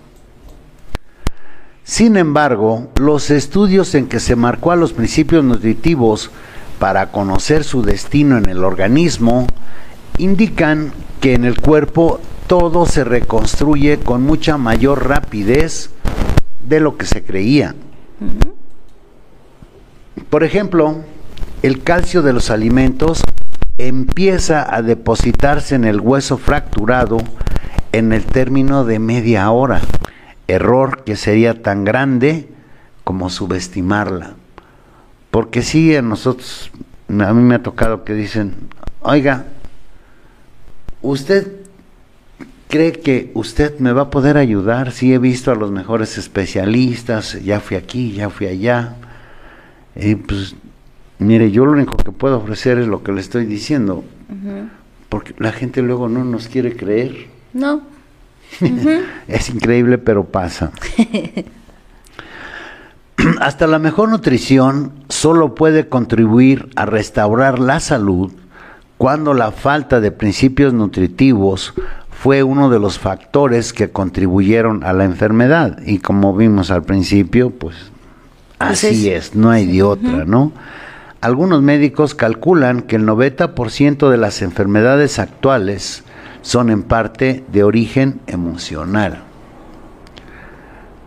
Sin 1.83 2.17
embargo, 2.17 2.89
los 3.01 3.31
estudios 3.31 3.95
en 3.97 4.07
que 4.09 4.21
se 4.21 4.37
marcó 4.37 4.71
a 4.71 4.77
los 4.77 4.93
principios 4.93 5.43
nutritivos 5.43 6.31
para 6.79 7.11
conocer 7.11 7.65
su 7.65 7.83
destino 7.83 8.37
en 8.37 8.49
el 8.49 8.63
organismo 8.63 9.47
indican 10.19 10.93
que 11.21 11.35
en 11.35 11.45
el 11.45 11.61
cuerpo 11.61 12.21
todo 12.47 12.87
se 12.87 13.05
reconstruye 13.05 13.99
con 13.99 14.23
mucha 14.23 14.59
mayor 14.59 15.09
rapidez 15.09 15.91
de 16.67 16.81
lo 16.81 16.97
que 16.97 17.07
se 17.07 17.25
creía. 17.25 17.75
Por 20.31 20.45
ejemplo, 20.45 21.05
el 21.63 21.83
calcio 21.83 22.23
de 22.23 22.33
los 22.33 22.51
alimentos 22.51 23.23
empieza 23.79 24.75
a 24.75 24.83
depositarse 24.83 25.75
en 25.75 25.85
el 25.85 26.01
hueso 26.01 26.37
fracturado 26.37 27.19
en 27.93 28.13
el 28.13 28.25
término 28.25 28.85
de 28.85 28.99
media 28.99 29.51
hora, 29.51 29.81
error 30.47 31.05
que 31.05 31.17
sería 31.17 31.63
tan 31.63 31.85
grande 31.85 32.49
como 33.05 33.31
subestimarla. 33.31 34.35
Porque 35.31 35.63
sí, 35.63 35.95
a 35.95 36.03
nosotros, 36.03 36.71
a 37.09 37.33
mí 37.33 37.43
me 37.43 37.55
ha 37.55 37.63
tocado 37.63 38.05
que 38.05 38.15
dicen, 38.15 38.55
oiga, 39.01 39.45
usted 41.03 41.47
cree 42.69 42.93
que 42.93 43.31
usted 43.35 43.79
me 43.79 43.93
va 43.93 44.03
a 44.03 44.11
poder 44.11 44.37
ayudar, 44.37 44.93
sí 44.93 45.13
he 45.13 45.19
visto 45.19 45.51
a 45.51 45.55
los 45.55 45.71
mejores 45.71 46.19
especialistas, 46.19 47.43
ya 47.43 47.61
fui 47.61 47.77
aquí, 47.77 48.13
ya 48.13 48.29
fui 48.31 48.47
allá, 48.47 48.97
y 49.97 50.15
pues 50.15 50.55
Mire, 51.19 51.51
yo 51.51 51.67
lo 51.67 51.73
único 51.73 51.97
que 51.97 52.13
puedo 52.13 52.37
ofrecer 52.37 52.79
es 52.79 52.87
lo 52.87 53.03
que 53.03 53.11
le 53.13 53.21
estoy 53.21 53.45
diciendo, 53.45 54.05
porque 55.09 55.35
la 55.39 55.51
gente 55.53 55.83
luego 55.83 56.09
no 56.09 56.23
nos 56.25 56.47
quiere 56.47 56.77
creer. 56.77 57.27
No. 57.53 57.83
es 59.29 59.51
increíble, 59.51 59.99
pero 59.99 60.25
pasa. 60.25 60.71
Hasta 63.41 63.67
la 63.67 63.81
mejor 63.81 64.11
nutrición 64.11 64.93
solo 65.09 65.57
puede 65.57 65.89
contribuir 65.89 66.71
a 66.77 66.87
restaurar 66.87 67.59
la 67.59 67.81
salud 67.81 68.33
cuando 68.99 69.33
la 69.33 69.53
falta 69.53 70.01
de 70.01 70.11
principios 70.11 70.75
nutritivos 70.75 71.73
fue 72.11 72.43
uno 72.43 72.69
de 72.69 72.81
los 72.81 72.99
factores 72.99 73.73
que 73.73 73.91
contribuyeron 73.91 74.83
a 74.83 74.93
la 74.93 75.05
enfermedad. 75.05 75.79
Y 75.87 76.01
como 76.01 76.37
vimos 76.37 76.73
al 76.73 76.83
principio, 76.83 77.51
pues, 77.51 77.77
así 78.59 79.09
es, 79.09 79.37
no 79.37 79.51
hay 79.51 79.67
de 79.67 79.85
otra, 79.85 80.25
¿no? 80.25 80.53
Algunos 81.21 81.63
médicos 81.63 82.17
calculan 82.17 82.83
que 82.83 82.97
el 82.97 83.07
90% 83.07 84.11
de 84.11 84.17
las 84.17 84.43
enfermedades 84.43 85.21
actuales 85.21 86.03
son 86.43 86.69
en 86.71 86.83
parte 86.83 87.45
de 87.53 87.63
origen 87.63 88.21
emocional. 88.27 89.23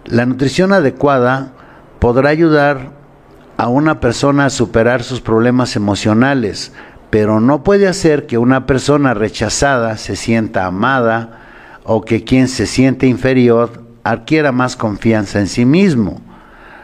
La 0.06 0.26
nutrición 0.26 0.72
adecuada 0.72 1.52
podrá 2.00 2.30
ayudar 2.30 2.92
a 3.58 3.68
una 3.68 4.00
persona 4.00 4.46
a 4.46 4.50
superar 4.50 5.04
sus 5.04 5.22
problemas 5.22 5.76
emocionales, 5.76 6.74
pero 7.12 7.42
no 7.42 7.64
puede 7.64 7.88
hacer 7.88 8.26
que 8.26 8.38
una 8.38 8.66
persona 8.66 9.14
rechazada 9.14 9.98
se 9.98 10.16
sienta 10.16 10.66
amada 10.66 11.42
o 11.84 12.02
que 12.04 12.24
quien 12.24 12.48
se 12.48 12.66
siente 12.66 13.06
inferior 13.06 13.84
adquiera 14.04 14.52
más 14.52 14.78
confianza 14.78 15.40
en 15.40 15.48
sí 15.48 15.66
mismo. 15.66 16.22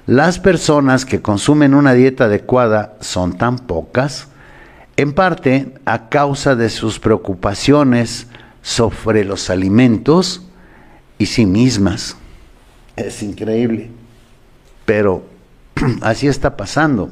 Las 0.05 0.37
personas 0.37 1.05
que 1.05 1.21
consumen 1.21 1.73
una 1.73 1.93
dieta 1.93 2.25
adecuada 2.25 2.97
son 2.99 3.37
tan 3.37 3.57
pocas, 3.57 4.27
en 4.97 5.13
parte 5.13 5.73
a 5.85 6.09
causa 6.09 6.55
de 6.55 6.69
sus 6.69 6.99
preocupaciones 6.99 8.27
sobre 8.61 9.23
los 9.23 9.49
alimentos 9.49 10.45
y 11.17 11.27
sí 11.27 11.45
mismas. 11.45 12.17
Es 12.97 13.23
increíble, 13.23 13.91
pero 14.85 15.23
así 16.01 16.27
está 16.27 16.57
pasando. 16.57 17.09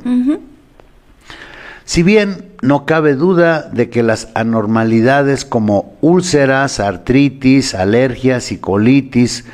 Si 1.86 2.02
bien 2.02 2.52
no 2.64 2.86
cabe 2.86 3.14
duda 3.14 3.62
de 3.62 3.92
que 3.92 4.02
las 4.02 4.30
anormalidades 4.34 5.46
como 5.46 5.94
úlceras, 6.02 6.80
artritis, 6.80 7.76
alergias 7.76 8.52
y 8.52 8.58
colitis, 8.58 9.46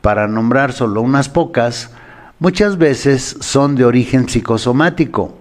para 0.00 0.28
nombrar 0.28 0.72
solo 0.72 1.02
unas 1.02 1.28
pocas, 1.28 1.90
muchas 2.38 2.78
veces 2.78 3.36
son 3.40 3.74
de 3.74 3.84
origen 3.84 4.28
psicosomático. 4.28 5.36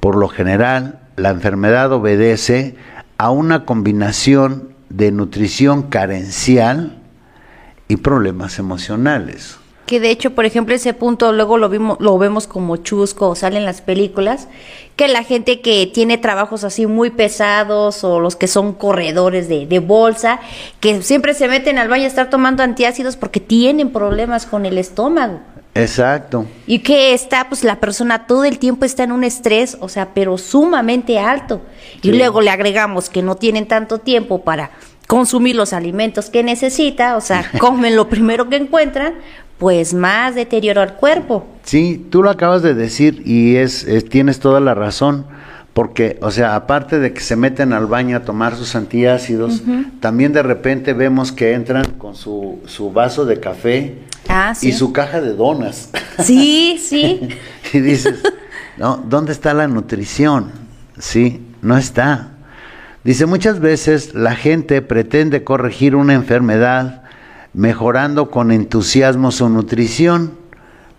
Por 0.00 0.16
lo 0.16 0.28
general, 0.28 0.98
la 1.16 1.30
enfermedad 1.30 1.92
obedece 1.92 2.74
a 3.16 3.30
una 3.30 3.64
combinación 3.64 4.70
de 4.88 5.12
nutrición 5.12 5.84
carencial 5.84 6.98
y 7.86 7.96
problemas 7.96 8.58
emocionales. 8.58 9.61
Que 9.92 10.00
de 10.00 10.08
hecho, 10.08 10.30
por 10.30 10.46
ejemplo, 10.46 10.74
ese 10.74 10.94
punto 10.94 11.34
luego 11.34 11.58
lo, 11.58 11.68
vimos, 11.68 11.98
lo 12.00 12.16
vemos 12.16 12.46
como 12.46 12.78
chusco, 12.78 13.34
sale 13.34 13.58
en 13.58 13.66
las 13.66 13.82
películas, 13.82 14.48
que 14.96 15.06
la 15.06 15.22
gente 15.22 15.60
que 15.60 15.86
tiene 15.86 16.16
trabajos 16.16 16.64
así 16.64 16.86
muy 16.86 17.10
pesados 17.10 18.02
o 18.02 18.18
los 18.18 18.34
que 18.34 18.48
son 18.48 18.72
corredores 18.72 19.50
de, 19.50 19.66
de 19.66 19.78
bolsa, 19.80 20.40
que 20.80 21.02
siempre 21.02 21.34
se 21.34 21.46
meten 21.46 21.76
al 21.76 21.88
baño 21.88 22.04
a 22.04 22.06
estar 22.06 22.30
tomando 22.30 22.62
antiácidos 22.62 23.18
porque 23.18 23.38
tienen 23.38 23.90
problemas 23.90 24.46
con 24.46 24.64
el 24.64 24.78
estómago. 24.78 25.40
Exacto. 25.74 26.46
Y 26.66 26.78
que 26.78 27.12
está, 27.12 27.50
pues 27.50 27.62
la 27.62 27.78
persona 27.78 28.26
todo 28.26 28.44
el 28.44 28.58
tiempo 28.58 28.86
está 28.86 29.04
en 29.04 29.12
un 29.12 29.24
estrés, 29.24 29.76
o 29.78 29.90
sea, 29.90 30.14
pero 30.14 30.38
sumamente 30.38 31.18
alto. 31.18 31.60
Y 32.00 32.12
luego 32.12 32.40
le 32.40 32.48
agregamos 32.48 33.10
que 33.10 33.20
no 33.20 33.34
tienen 33.34 33.68
tanto 33.68 33.98
tiempo 33.98 34.42
para 34.42 34.70
consumir 35.12 35.56
los 35.56 35.74
alimentos 35.74 36.30
que 36.30 36.42
necesita, 36.42 37.18
o 37.18 37.20
sea, 37.20 37.50
comen 37.58 37.96
lo 37.96 38.08
primero 38.08 38.48
que 38.48 38.56
encuentran, 38.56 39.14
pues 39.62 39.94
más 39.94 40.34
deterioro 40.34 40.80
al 40.80 40.94
cuerpo. 40.96 41.46
Sí, 41.62 42.04
tú 42.10 42.20
lo 42.24 42.30
acabas 42.30 42.62
de 42.62 42.74
decir 42.74 43.22
y 43.24 43.54
es, 43.54 43.86
tienes 44.08 44.40
toda 44.40 44.58
la 44.58 44.74
razón 44.74 45.24
porque, 45.72 46.18
o 46.20 46.32
sea, 46.32 46.56
aparte 46.56 46.98
de 46.98 47.12
que 47.12 47.20
se 47.20 47.36
meten 47.36 47.72
al 47.72 47.86
baño 47.86 48.16
a 48.16 48.24
tomar 48.24 48.56
sus 48.56 48.74
antiácidos, 48.74 49.62
también 50.00 50.32
de 50.32 50.42
repente 50.42 50.94
vemos 50.94 51.30
que 51.30 51.52
entran 51.52 51.84
con 51.92 52.16
su, 52.16 52.58
su 52.66 52.90
vaso 52.90 53.24
de 53.24 53.38
café 53.38 53.98
ah, 54.28 54.52
y 54.60 54.72
su 54.72 54.92
caja 54.92 55.20
de 55.20 55.32
donas. 55.32 55.90
Sí, 56.24 56.80
sí. 56.82 57.28
y 57.72 57.78
dices, 57.78 58.20
no, 58.78 58.96
¿dónde 58.96 59.30
está 59.30 59.54
la 59.54 59.68
nutrición? 59.68 60.50
Sí, 60.98 61.40
no 61.62 61.78
está. 61.78 62.32
Dice, 63.04 63.26
muchas 63.26 63.60
veces 63.60 64.12
la 64.12 64.34
gente 64.34 64.82
pretende 64.82 65.44
corregir 65.44 65.94
una 65.94 66.14
enfermedad 66.14 67.01
mejorando 67.54 68.30
con 68.30 68.50
entusiasmo 68.50 69.30
su 69.30 69.48
nutrición, 69.48 70.32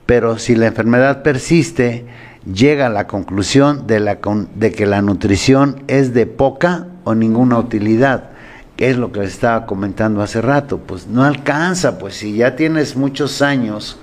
pero 0.05 0.37
si 0.37 0.55
la 0.55 0.67
enfermedad 0.67 1.23
persiste, 1.23 2.05
llega 2.51 2.87
a 2.87 2.89
la 2.89 3.07
conclusión 3.07 3.87
de, 3.87 3.99
la, 3.99 4.19
de 4.55 4.71
que 4.71 4.85
la 4.85 5.01
nutrición 5.01 5.83
es 5.87 6.13
de 6.13 6.25
poca 6.25 6.87
o 7.03 7.15
ninguna 7.15 7.57
utilidad, 7.57 8.31
que 8.75 8.89
es 8.89 8.97
lo 8.97 9.11
que 9.11 9.21
les 9.21 9.33
estaba 9.33 9.65
comentando 9.65 10.21
hace 10.21 10.41
rato, 10.41 10.79
pues 10.79 11.07
no 11.07 11.23
alcanza, 11.23 11.97
pues 11.97 12.15
si 12.15 12.35
ya 12.35 12.55
tienes 12.55 12.95
muchos 12.95 13.41
años 13.41 13.99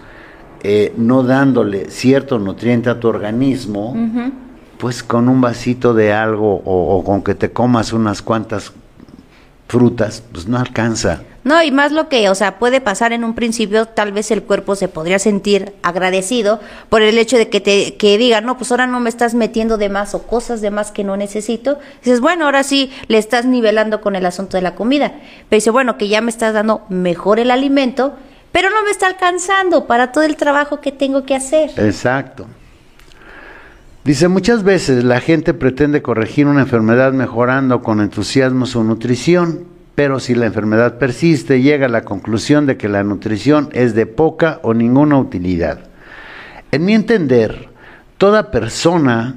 eh, 0.62 0.92
no 0.96 1.22
dándole 1.22 1.90
cierto 1.90 2.38
nutriente 2.38 2.90
a 2.90 3.00
tu 3.00 3.08
organismo, 3.08 3.96
pues 4.78 5.02
con 5.02 5.28
un 5.28 5.40
vasito 5.40 5.94
de 5.94 6.12
algo 6.12 6.62
o, 6.64 6.96
o, 6.96 7.04
con 7.04 7.22
que 7.22 7.34
te 7.34 7.50
comas 7.50 7.92
unas 7.92 8.22
cuantas 8.22 8.72
frutas, 9.70 10.22
pues 10.32 10.48
no 10.48 10.58
alcanza. 10.58 11.22
No, 11.44 11.62
y 11.62 11.70
más 11.70 11.92
lo 11.92 12.08
que, 12.08 12.28
o 12.28 12.34
sea, 12.34 12.58
puede 12.58 12.80
pasar 12.80 13.12
en 13.12 13.24
un 13.24 13.34
principio, 13.34 13.86
tal 13.86 14.12
vez 14.12 14.30
el 14.30 14.42
cuerpo 14.42 14.74
se 14.74 14.88
podría 14.88 15.18
sentir 15.18 15.72
agradecido 15.82 16.60
por 16.90 17.00
el 17.00 17.16
hecho 17.16 17.38
de 17.38 17.48
que 17.48 17.60
te 17.60 17.96
que 17.96 18.18
diga, 18.18 18.40
no, 18.42 18.58
pues 18.58 18.72
ahora 18.72 18.86
no 18.86 19.00
me 19.00 19.08
estás 19.08 19.32
metiendo 19.32 19.78
de 19.78 19.88
más 19.88 20.14
o 20.14 20.24
cosas 20.24 20.60
de 20.60 20.70
más 20.70 20.90
que 20.90 21.04
no 21.04 21.16
necesito. 21.16 21.78
Dices, 22.04 22.20
bueno, 22.20 22.44
ahora 22.44 22.62
sí 22.62 22.92
le 23.06 23.16
estás 23.16 23.46
nivelando 23.46 24.00
con 24.00 24.16
el 24.16 24.26
asunto 24.26 24.56
de 24.56 24.62
la 24.62 24.74
comida. 24.74 25.12
Pero 25.48 25.58
dice, 25.58 25.70
bueno, 25.70 25.96
que 25.96 26.08
ya 26.08 26.20
me 26.20 26.30
estás 26.30 26.52
dando 26.52 26.82
mejor 26.88 27.38
el 27.38 27.50
alimento, 27.50 28.14
pero 28.52 28.68
no 28.70 28.82
me 28.82 28.90
está 28.90 29.06
alcanzando 29.06 29.86
para 29.86 30.12
todo 30.12 30.24
el 30.24 30.36
trabajo 30.36 30.80
que 30.80 30.92
tengo 30.92 31.24
que 31.24 31.36
hacer. 31.36 31.70
Exacto. 31.76 32.46
Dice, 34.04 34.28
muchas 34.28 34.62
veces 34.62 35.04
la 35.04 35.20
gente 35.20 35.52
pretende 35.52 36.00
corregir 36.00 36.46
una 36.46 36.62
enfermedad 36.62 37.12
mejorando 37.12 37.82
con 37.82 38.00
entusiasmo 38.00 38.64
su 38.64 38.82
nutrición, 38.82 39.64
pero 39.94 40.20
si 40.20 40.34
la 40.34 40.46
enfermedad 40.46 40.96
persiste, 40.96 41.60
llega 41.60 41.84
a 41.84 41.90
la 41.90 42.02
conclusión 42.02 42.64
de 42.64 42.78
que 42.78 42.88
la 42.88 43.04
nutrición 43.04 43.68
es 43.72 43.94
de 43.94 44.06
poca 44.06 44.58
o 44.62 44.72
ninguna 44.72 45.18
utilidad. 45.18 45.80
En 46.72 46.86
mi 46.86 46.94
entender, 46.94 47.68
toda 48.16 48.50
persona 48.50 49.34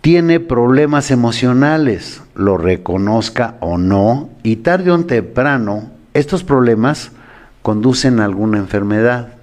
tiene 0.00 0.40
problemas 0.40 1.10
emocionales, 1.10 2.22
lo 2.34 2.56
reconozca 2.56 3.56
o 3.60 3.76
no, 3.76 4.30
y 4.42 4.56
tarde 4.56 4.92
o 4.92 5.04
temprano 5.04 5.90
estos 6.14 6.42
problemas 6.42 7.12
conducen 7.60 8.18
a 8.20 8.24
alguna 8.24 8.56
enfermedad. 8.56 9.34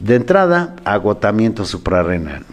De 0.00 0.14
entrada, 0.14 0.76
agotamiento 0.86 1.66
suprarrenal. 1.66 2.46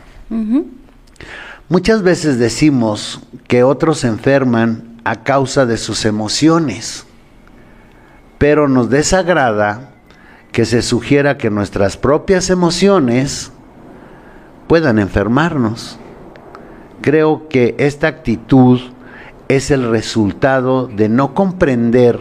Muchas 1.70 2.04
veces 2.04 2.40
decimos 2.40 3.22
que 3.48 3.64
otros 3.64 4.00
se 4.00 4.08
enferman 4.08 5.00
a 5.04 5.24
causa 5.24 5.66
de 5.66 5.78
sus 5.78 6.06
emociones, 6.06 7.06
pero 8.38 8.68
nos 8.68 8.90
desagrada 8.90 9.92
que 10.52 10.66
se 10.66 10.82
sugiera 10.82 11.38
que 11.38 11.50
nuestras 11.50 11.98
propias 11.98 12.50
emociones 12.50 13.52
puedan 14.68 15.00
enfermarnos. 15.00 15.98
Creo 17.02 17.48
que 17.50 17.76
esta 17.78 18.08
actitud 18.08 18.80
es 19.48 19.70
el 19.70 19.90
resultado 19.90 20.88
de 20.88 21.10
no 21.10 21.34
comprender 21.34 22.20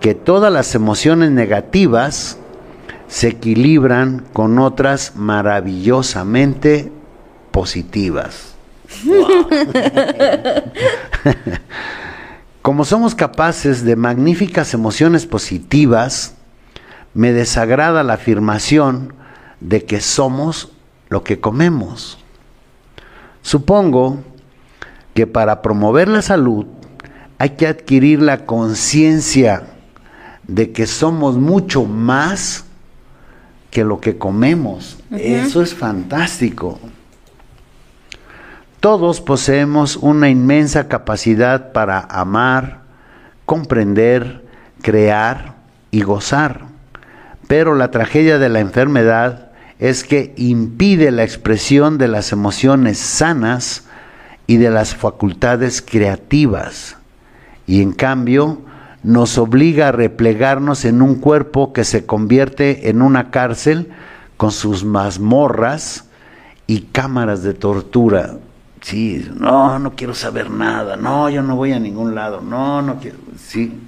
que 0.00 0.14
todas 0.14 0.52
las 0.52 0.74
emociones 0.74 1.30
negativas 1.30 2.38
se 3.08 3.28
equilibran 3.28 4.24
con 4.32 4.58
otras 4.58 5.14
maravillosamente 5.16 6.92
positivas. 7.56 8.54
Como 12.60 12.84
somos 12.84 13.14
capaces 13.14 13.82
de 13.82 13.96
magníficas 13.96 14.74
emociones 14.74 15.24
positivas, 15.24 16.34
me 17.14 17.32
desagrada 17.32 18.02
la 18.02 18.12
afirmación 18.12 19.14
de 19.60 19.86
que 19.86 20.02
somos 20.02 20.70
lo 21.08 21.24
que 21.24 21.40
comemos. 21.40 22.18
Supongo 23.40 24.18
que 25.14 25.26
para 25.26 25.62
promover 25.62 26.08
la 26.08 26.20
salud 26.20 26.66
hay 27.38 27.50
que 27.50 27.68
adquirir 27.68 28.20
la 28.20 28.44
conciencia 28.44 29.62
de 30.46 30.72
que 30.72 30.86
somos 30.86 31.38
mucho 31.38 31.86
más 31.86 32.66
que 33.70 33.82
lo 33.82 33.98
que 33.98 34.18
comemos. 34.18 34.98
Eso 35.10 35.62
es 35.62 35.72
fantástico. 35.72 36.78
Todos 38.80 39.20
poseemos 39.20 39.96
una 39.96 40.28
inmensa 40.28 40.88
capacidad 40.88 41.72
para 41.72 42.00
amar, 42.00 42.80
comprender, 43.44 44.44
crear 44.82 45.54
y 45.90 46.02
gozar. 46.02 46.66
Pero 47.48 47.74
la 47.74 47.90
tragedia 47.90 48.38
de 48.38 48.48
la 48.48 48.60
enfermedad 48.60 49.50
es 49.78 50.04
que 50.04 50.34
impide 50.36 51.10
la 51.10 51.24
expresión 51.24 51.98
de 51.98 52.08
las 52.08 52.32
emociones 52.32 52.98
sanas 52.98 53.84
y 54.46 54.56
de 54.56 54.70
las 54.70 54.94
facultades 54.94 55.82
creativas. 55.82 56.96
Y 57.66 57.82
en 57.82 57.92
cambio 57.92 58.62
nos 59.02 59.38
obliga 59.38 59.88
a 59.88 59.92
replegarnos 59.92 60.84
en 60.84 61.02
un 61.02 61.16
cuerpo 61.16 61.72
que 61.72 61.84
se 61.84 62.06
convierte 62.06 62.88
en 62.88 63.02
una 63.02 63.30
cárcel 63.30 63.90
con 64.36 64.50
sus 64.50 64.84
mazmorras 64.84 66.04
y 66.66 66.82
cámaras 66.92 67.42
de 67.42 67.54
tortura. 67.54 68.36
Sí, 68.86 69.28
no, 69.34 69.80
no 69.80 69.96
quiero 69.96 70.14
saber 70.14 70.48
nada, 70.48 70.96
no, 70.96 71.28
yo 71.28 71.42
no 71.42 71.56
voy 71.56 71.72
a 71.72 71.80
ningún 71.80 72.14
lado, 72.14 72.40
no, 72.40 72.82
no 72.82 73.00
quiero. 73.00 73.18
Sí, 73.36 73.80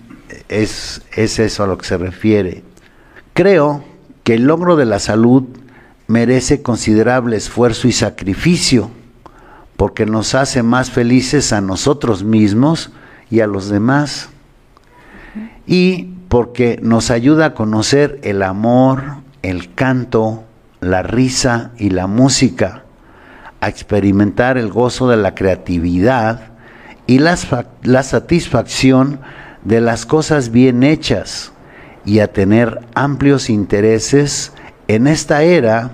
es, 0.48 1.02
es 1.12 1.38
eso 1.38 1.62
a 1.62 1.68
lo 1.68 1.78
que 1.78 1.87
se 1.87 1.96
refiere. 1.96 2.64
Creo 3.32 3.84
que 4.24 4.34
el 4.34 4.48
logro 4.48 4.74
de 4.74 4.87
la 4.87 4.98
salud 4.98 5.44
merece 6.08 6.62
considerable 6.62 7.37
esfuerzo 7.37 7.87
y 7.87 7.92
sacrificio, 7.92 8.90
porque 9.76 10.04
nos 10.04 10.34
hace 10.34 10.64
más 10.64 10.90
felices 10.90 11.52
a 11.52 11.61
nosotros 11.61 12.24
mismos 12.24 12.90
y 13.30 13.38
a 13.38 13.46
los 13.46 13.68
demás, 13.68 14.30
y 15.64 16.08
porque 16.28 16.80
nos 16.82 17.12
ayuda 17.12 17.46
a 17.46 17.54
conocer 17.54 18.18
el 18.24 18.42
amor, 18.42 19.04
el 19.42 19.72
canto, 19.76 20.42
la 20.80 21.04
risa 21.04 21.70
y 21.78 21.90
la 21.90 22.08
música 22.08 22.82
a 23.61 23.68
experimentar 23.68 24.59
el 24.59 24.71
gozo 24.71 25.09
de 25.09 25.16
la 25.16 25.35
creatividad 25.35 26.53
y 27.07 27.18
la, 27.18 27.37
la 27.83 28.03
satisfacción 28.03 29.21
de 29.64 29.81
las 29.81 30.07
cosas 30.07 30.51
bien 30.51 30.83
hechas 30.83 31.53
y 32.05 32.21
a 32.21 32.33
tener 32.33 32.81
amplios 32.94 33.51
intereses 33.51 34.53
en 34.87 35.07
esta 35.07 35.42
era 35.42 35.92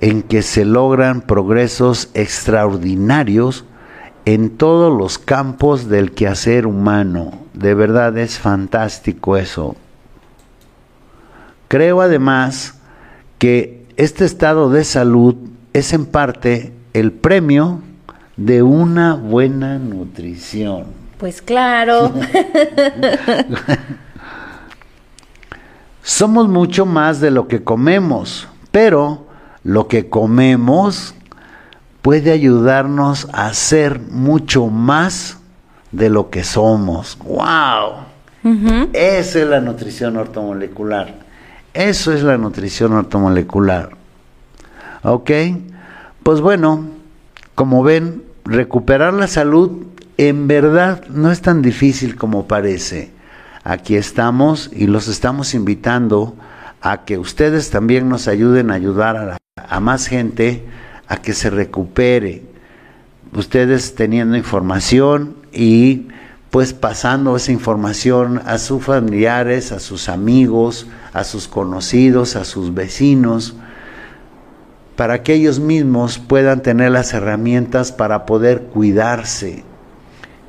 en 0.00 0.22
que 0.22 0.42
se 0.42 0.64
logran 0.64 1.20
progresos 1.20 2.10
extraordinarios 2.14 3.64
en 4.24 4.50
todos 4.50 4.96
los 4.96 5.18
campos 5.18 5.88
del 5.88 6.12
quehacer 6.12 6.66
humano. 6.66 7.32
De 7.54 7.74
verdad 7.74 8.16
es 8.18 8.38
fantástico 8.38 9.36
eso. 9.36 9.76
Creo 11.68 12.00
además 12.00 12.74
que 13.38 13.86
este 13.96 14.24
estado 14.24 14.70
de 14.70 14.84
salud 14.84 15.36
es 15.72 15.92
en 15.92 16.06
parte 16.06 16.72
el 16.92 17.12
premio 17.12 17.80
de 18.36 18.62
una 18.62 19.14
buena 19.14 19.78
nutrición. 19.78 20.84
Pues 21.18 21.42
claro. 21.42 22.12
Somos 26.02 26.48
mucho 26.48 26.86
más 26.86 27.20
de 27.20 27.30
lo 27.30 27.48
que 27.48 27.62
comemos, 27.64 28.48
pero 28.70 29.26
lo 29.64 29.88
que 29.88 30.08
comemos 30.08 31.14
puede 32.00 32.30
ayudarnos 32.30 33.28
a 33.32 33.52
ser 33.52 34.00
mucho 34.00 34.68
más 34.68 35.38
de 35.92 36.08
lo 36.08 36.30
que 36.30 36.44
somos. 36.44 37.18
¡Wow! 37.18 38.06
Esa 38.92 39.40
es 39.40 39.46
la 39.46 39.60
nutrición 39.60 40.16
ortomolecular. 40.16 41.14
Eso 41.74 42.12
es 42.12 42.22
la 42.22 42.38
nutrición 42.38 42.92
ortomolecular. 42.94 43.90
¿Ok? 45.02 45.30
Pues 46.28 46.42
bueno, 46.42 46.84
como 47.54 47.82
ven, 47.82 48.22
recuperar 48.44 49.14
la 49.14 49.28
salud 49.28 49.86
en 50.18 50.46
verdad 50.46 51.06
no 51.08 51.32
es 51.32 51.40
tan 51.40 51.62
difícil 51.62 52.16
como 52.16 52.46
parece. 52.46 53.10
Aquí 53.64 53.96
estamos 53.96 54.68
y 54.70 54.88
los 54.88 55.08
estamos 55.08 55.54
invitando 55.54 56.36
a 56.82 57.06
que 57.06 57.16
ustedes 57.16 57.70
también 57.70 58.10
nos 58.10 58.28
ayuden 58.28 58.70
a 58.70 58.74
ayudar 58.74 59.38
a, 59.56 59.80
más 59.80 60.06
gente 60.06 60.66
a 61.06 61.16
que 61.16 61.32
se 61.32 61.48
recupere. 61.48 62.42
Ustedes 63.32 63.94
teniendo 63.94 64.36
información 64.36 65.34
y 65.50 66.08
pues 66.50 66.74
pasando 66.74 67.36
esa 67.36 67.52
información 67.52 68.42
a 68.44 68.58
sus 68.58 68.84
familiares, 68.84 69.72
a 69.72 69.80
sus 69.80 70.10
amigos, 70.10 70.88
a 71.14 71.24
sus 71.24 71.48
conocidos, 71.48 72.36
a 72.36 72.44
sus 72.44 72.74
vecinos 72.74 73.54
para 74.98 75.22
que 75.22 75.34
ellos 75.34 75.60
mismos 75.60 76.18
puedan 76.18 76.60
tener 76.60 76.90
las 76.90 77.14
herramientas 77.14 77.92
para 77.92 78.26
poder 78.26 78.62
cuidarse. 78.62 79.62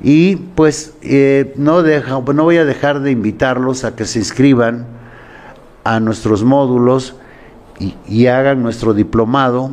Y 0.02 0.34
pues 0.34 0.94
eh, 1.02 1.54
no, 1.54 1.84
deja, 1.84 2.20
no 2.20 2.42
voy 2.42 2.56
a 2.56 2.64
dejar 2.64 2.98
de 2.98 3.12
invitarlos 3.12 3.84
a 3.84 3.94
que 3.94 4.06
se 4.06 4.18
inscriban 4.18 4.86
a 5.84 6.00
nuestros 6.00 6.42
módulos 6.42 7.14
y, 7.78 7.94
y 8.08 8.26
hagan 8.26 8.60
nuestro 8.60 8.92
diplomado. 8.92 9.70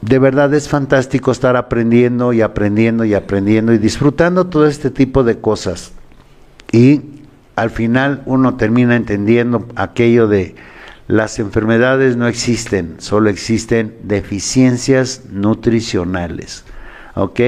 De 0.00 0.20
verdad 0.20 0.54
es 0.54 0.68
fantástico 0.68 1.32
estar 1.32 1.56
aprendiendo 1.56 2.32
y 2.32 2.40
aprendiendo 2.40 3.04
y 3.04 3.14
aprendiendo 3.14 3.72
y 3.72 3.78
disfrutando 3.78 4.46
todo 4.46 4.68
este 4.68 4.90
tipo 4.90 5.24
de 5.24 5.40
cosas. 5.40 5.90
Y 6.70 7.02
al 7.56 7.70
final 7.70 8.22
uno 8.26 8.54
termina 8.54 8.94
entendiendo 8.94 9.66
aquello 9.74 10.28
de 10.28 10.54
las 11.06 11.38
enfermedades 11.38 12.16
no 12.16 12.26
existen, 12.26 12.96
solo 12.98 13.30
existen 13.30 13.96
deficiencias 14.02 15.22
nutricionales. 15.30 16.64
¿Ok? 17.14 17.40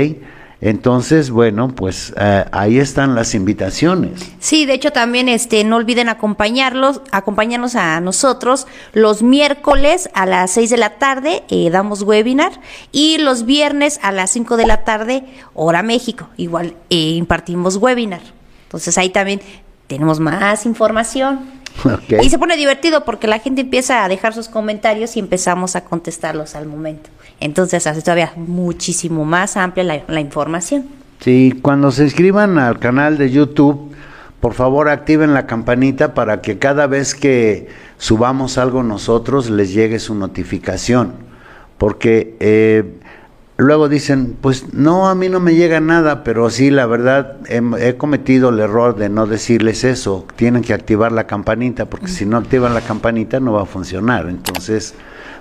Entonces, 0.60 1.30
bueno, 1.30 1.68
pues 1.68 2.14
eh, 2.18 2.44
ahí 2.50 2.78
están 2.78 3.14
las 3.14 3.34
invitaciones. 3.34 4.32
Sí, 4.40 4.64
de 4.64 4.72
hecho 4.72 4.90
también 4.90 5.28
este 5.28 5.62
no 5.64 5.76
olviden 5.76 6.08
acompañarlos, 6.08 7.02
acompañarnos 7.12 7.76
a 7.76 8.00
nosotros 8.00 8.66
los 8.94 9.22
miércoles 9.22 10.08
a 10.14 10.24
las 10.24 10.52
6 10.52 10.70
de 10.70 10.76
la 10.78 10.98
tarde 10.98 11.44
eh, 11.50 11.68
damos 11.70 12.02
webinar 12.02 12.52
y 12.90 13.18
los 13.18 13.44
viernes 13.44 14.00
a 14.02 14.12
las 14.12 14.30
5 14.30 14.56
de 14.56 14.66
la 14.66 14.84
tarde 14.84 15.24
hora 15.52 15.82
México, 15.82 16.30
igual 16.38 16.74
eh, 16.88 17.10
impartimos 17.10 17.76
webinar. 17.76 18.22
Entonces 18.64 18.96
ahí 18.96 19.10
también 19.10 19.42
tenemos 19.88 20.20
más 20.20 20.64
información. 20.64 21.56
Y 22.22 22.30
se 22.30 22.38
pone 22.38 22.56
divertido 22.56 23.04
porque 23.04 23.26
la 23.26 23.38
gente 23.38 23.62
empieza 23.62 24.04
a 24.04 24.08
dejar 24.08 24.34
sus 24.34 24.48
comentarios 24.48 25.16
y 25.16 25.20
empezamos 25.20 25.76
a 25.76 25.84
contestarlos 25.84 26.54
al 26.54 26.66
momento. 26.66 27.10
Entonces 27.40 27.86
hace 27.86 28.00
todavía 28.02 28.32
muchísimo 28.36 29.24
más 29.24 29.56
amplia 29.56 30.02
la, 30.06 30.20
información. 30.20 30.86
Sí, 31.20 31.58
cuando 31.62 31.90
se 31.90 32.04
inscriban 32.04 32.58
al 32.58 32.78
canal 32.78 33.18
de 33.18 33.30
YouTube, 33.30 33.94
por 34.40 34.54
favor 34.54 34.88
activen 34.88 35.34
la 35.34 35.46
campanita 35.46 36.14
para 36.14 36.40
que 36.40 36.58
cada 36.58 36.86
vez 36.86 37.14
que 37.14 37.68
subamos 37.98 38.58
algo 38.58 38.82
nosotros 38.82 39.50
les 39.50 39.72
llegue 39.72 39.98
su 39.98 40.14
notificación. 40.14 41.26
Porque 41.78 42.36
eh, 42.40 42.84
luego 43.56 43.88
dicen, 43.88 44.36
pues 44.40 44.72
no, 44.74 45.08
a 45.08 45.14
mí 45.14 45.28
no 45.28 45.40
me 45.40 45.54
llega 45.54 45.80
nada, 45.80 46.24
pero 46.24 46.50
sí, 46.50 46.70
la 46.70 46.86
verdad, 46.86 47.36
he, 47.48 47.96
cometido 47.96 48.50
el 48.50 48.60
error 48.60 48.96
de 48.96 49.08
no 49.08 49.26
decirles 49.26 49.84
eso. 49.84 50.26
Tienen 50.36 50.62
que 50.62 50.74
activar 50.74 51.12
la 51.12 51.26
campanita, 51.26 51.86
porque 51.86 52.08
si 52.08 52.26
no 52.26 52.36
activan 52.36 52.74
la 52.74 52.82
campanita 52.82 53.40
no 53.40 53.52
va 53.52 53.62
a 53.62 53.66
funcionar. 53.66 54.28
Entonces, 54.28 54.94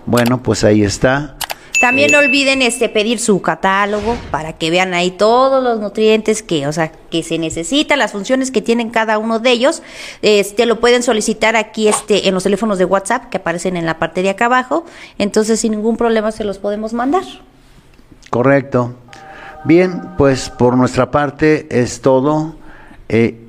bueno, 0.05 0.41
pues 0.41 0.63
ahí 0.63 0.83
está. 0.83 1.35
También 1.81 2.11
no 2.11 2.19
olviden 2.19 2.61
este 2.61 2.87
pedir 2.87 3.19
su 3.19 3.41
catálogo 3.41 4.17
para 4.31 4.53
que 4.53 4.71
vean 4.71 4.93
ahí 4.93 5.11
todos 5.11 5.61
los 5.61 5.81
nutrientes 5.81 6.41
que, 6.41 6.67
o 6.67 6.71
sea, 6.71 6.91
que 7.11 7.21
se 7.21 7.37
necesitan, 7.37 7.99
las 7.99 8.13
funciones 8.13 8.49
que 8.49 8.61
tienen 8.61 8.89
cada 8.89 9.17
uno 9.17 9.39
de 9.39 9.51
ellos. 9.51 9.83
Este 10.21 10.65
lo 10.65 10.79
pueden 10.79 11.03
solicitar 11.03 11.57
aquí 11.57 11.89
este 11.89 12.29
en 12.29 12.33
los 12.33 12.43
teléfonos 12.43 12.77
de 12.77 12.85
WhatsApp 12.85 13.29
que 13.29 13.37
aparecen 13.37 13.75
en 13.75 13.85
la 13.85 13.99
parte 13.99 14.21
de 14.21 14.29
acá 14.29 14.45
abajo. 14.45 14.85
Entonces, 15.17 15.59
sin 15.59 15.71
ningún 15.71 15.97
problema 15.97 16.31
se 16.31 16.45
los 16.45 16.59
podemos 16.59 16.93
mandar. 16.93 17.23
Correcto. 18.29 18.95
Bien, 19.63 20.01
pues 20.17 20.49
por 20.49 20.77
nuestra 20.77 21.11
parte 21.11 21.67
es 21.69 22.01
todo. 22.01 22.55
Eh, 23.09 23.39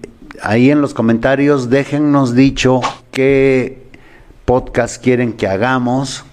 ahí 0.42 0.70
en 0.70 0.80
los 0.80 0.94
comentarios 0.94 1.70
déjennos 1.70 2.34
dicho 2.34 2.80
qué 3.10 3.86
podcast 4.44 5.02
quieren 5.02 5.32
que 5.32 5.46
hagamos 5.46 6.24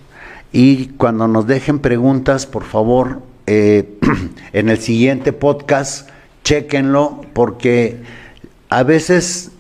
y 0.54 0.88
cuando 0.90 1.28
nos 1.28 1.48
dejen 1.48 1.80
preguntas, 1.80 2.46
por 2.46 2.64
favor, 2.64 3.24
eh, 3.48 3.98
en 4.54 4.70
el 4.70 4.78
siguiente 4.78 5.34
podcast, 5.34 6.08
chequenlo, 6.44 7.22
porque 7.34 7.98
a 8.70 8.84
veces 8.84 9.52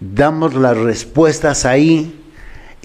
damos 0.00 0.54
las 0.54 0.76
respuestas 0.78 1.64
ahí 1.64 2.15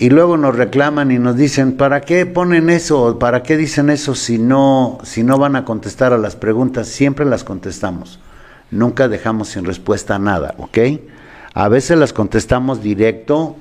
y 0.02 0.10
luego 0.10 0.36
nos 0.36 0.56
reclaman 0.56 1.12
y 1.12 1.20
nos 1.20 1.38
dicen, 1.38 1.74
¿para 1.74 2.02
qué 2.02 2.26
ponen 2.26 2.72
eso? 2.72 3.20
¿Para 3.20 3.44
qué 3.44 3.56
dicen 3.56 3.92
eso 3.92 4.16
si 4.16 4.40
no, 4.40 4.98
si 5.04 5.22
no 5.22 5.38
van 5.38 5.56
a 5.56 5.64
contestar 5.64 6.12
a 6.12 6.18
las 6.18 6.36
preguntas? 6.36 6.88
Siempre 6.88 7.24
las 7.24 7.44
contestamos. 7.44 8.20
Nunca 8.72 9.08
dejamos 9.08 9.50
sin 9.50 9.64
respuesta 9.64 10.18
nada, 10.18 10.56
¿ok? 10.58 10.80
A 11.54 11.70
veces 11.70 12.00
las 12.00 12.14
contestamos 12.14 12.82
directo 12.82 13.58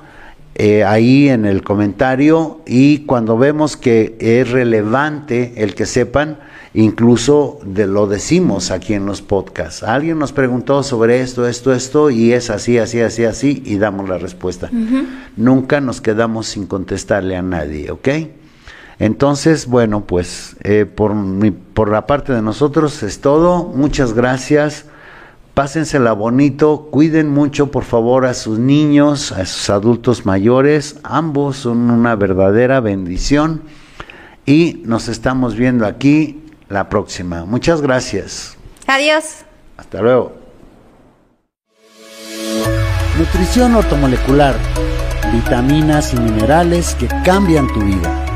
eh, 0.55 0.83
ahí 0.83 1.29
en 1.29 1.45
el 1.45 1.63
comentario 1.63 2.63
y 2.65 3.01
cuando 3.01 3.37
vemos 3.37 3.77
que 3.77 4.17
es 4.19 4.51
relevante 4.51 5.53
el 5.59 5.75
que 5.75 5.85
sepan, 5.85 6.39
incluso 6.75 7.59
de, 7.65 7.87
lo 7.87 8.07
decimos 8.07 8.71
aquí 8.71 8.95
en 8.95 9.07
los 9.07 9.23
podcasts. 9.23 9.83
Alguien 9.83 10.19
nos 10.19 10.33
preguntó 10.33 10.83
sobre 10.83 11.21
esto, 11.21 11.47
esto, 11.47 11.73
esto 11.73 12.11
y 12.11 12.33
es 12.33 12.51
así, 12.51 12.79
así, 12.79 13.01
así, 13.01 13.25
así 13.25 13.63
y 13.65 13.79
damos 13.79 14.09
la 14.09 14.19
respuesta. 14.19 14.71
Nunca 15.37 15.81
nos 15.81 16.01
quedamos 16.01 16.47
sin 16.47 16.67
contestarle 16.67 17.37
a 17.37 17.43
nadie, 17.43 17.91
¿ok? 17.91 18.09
Entonces, 18.99 19.67
bueno, 19.67 20.05
pues 20.05 20.57
eh, 20.63 20.85
por, 20.85 21.15
por 21.73 21.91
la 21.91 22.07
parte 22.07 22.33
de 22.33 22.43
nosotros 22.43 23.03
es 23.03 23.21
todo. 23.21 23.65
Muchas 23.65 24.13
gracias 24.13 24.85
pásensela 25.55 26.13
bonito, 26.13 26.89
cuiden 26.91 27.29
mucho 27.29 27.71
por 27.71 27.85
favor 27.85 28.25
a 28.25 28.35
sus 28.35 28.59
niños, 28.59 29.33
a 29.33 29.45
sus 29.45 29.69
adultos 29.69 30.25
mayores, 30.25 30.99
ambos 31.03 31.59
son 31.59 31.91
una 31.91 32.17
verdadera 32.17 32.81
bendición 32.81 33.63
y 34.47 34.81
nos 34.85 35.09
estamos 35.09 35.57
viendo 35.57 35.85
aquí 35.87 36.45
la 36.71 36.89
próxima. 36.89 37.45
Muchas 37.45 37.83
gracias. 37.83 38.57
Adiós. 38.87 39.45
Hasta 39.77 40.01
luego. 40.01 40.33
Nutrición 43.19 43.75
ortomolecular, 43.75 44.55
vitaminas 45.33 46.15
y 46.15 46.17
minerales 46.17 46.95
que 46.95 47.09
cambian 47.25 47.67
tu 47.75 47.81
vida. 47.81 48.30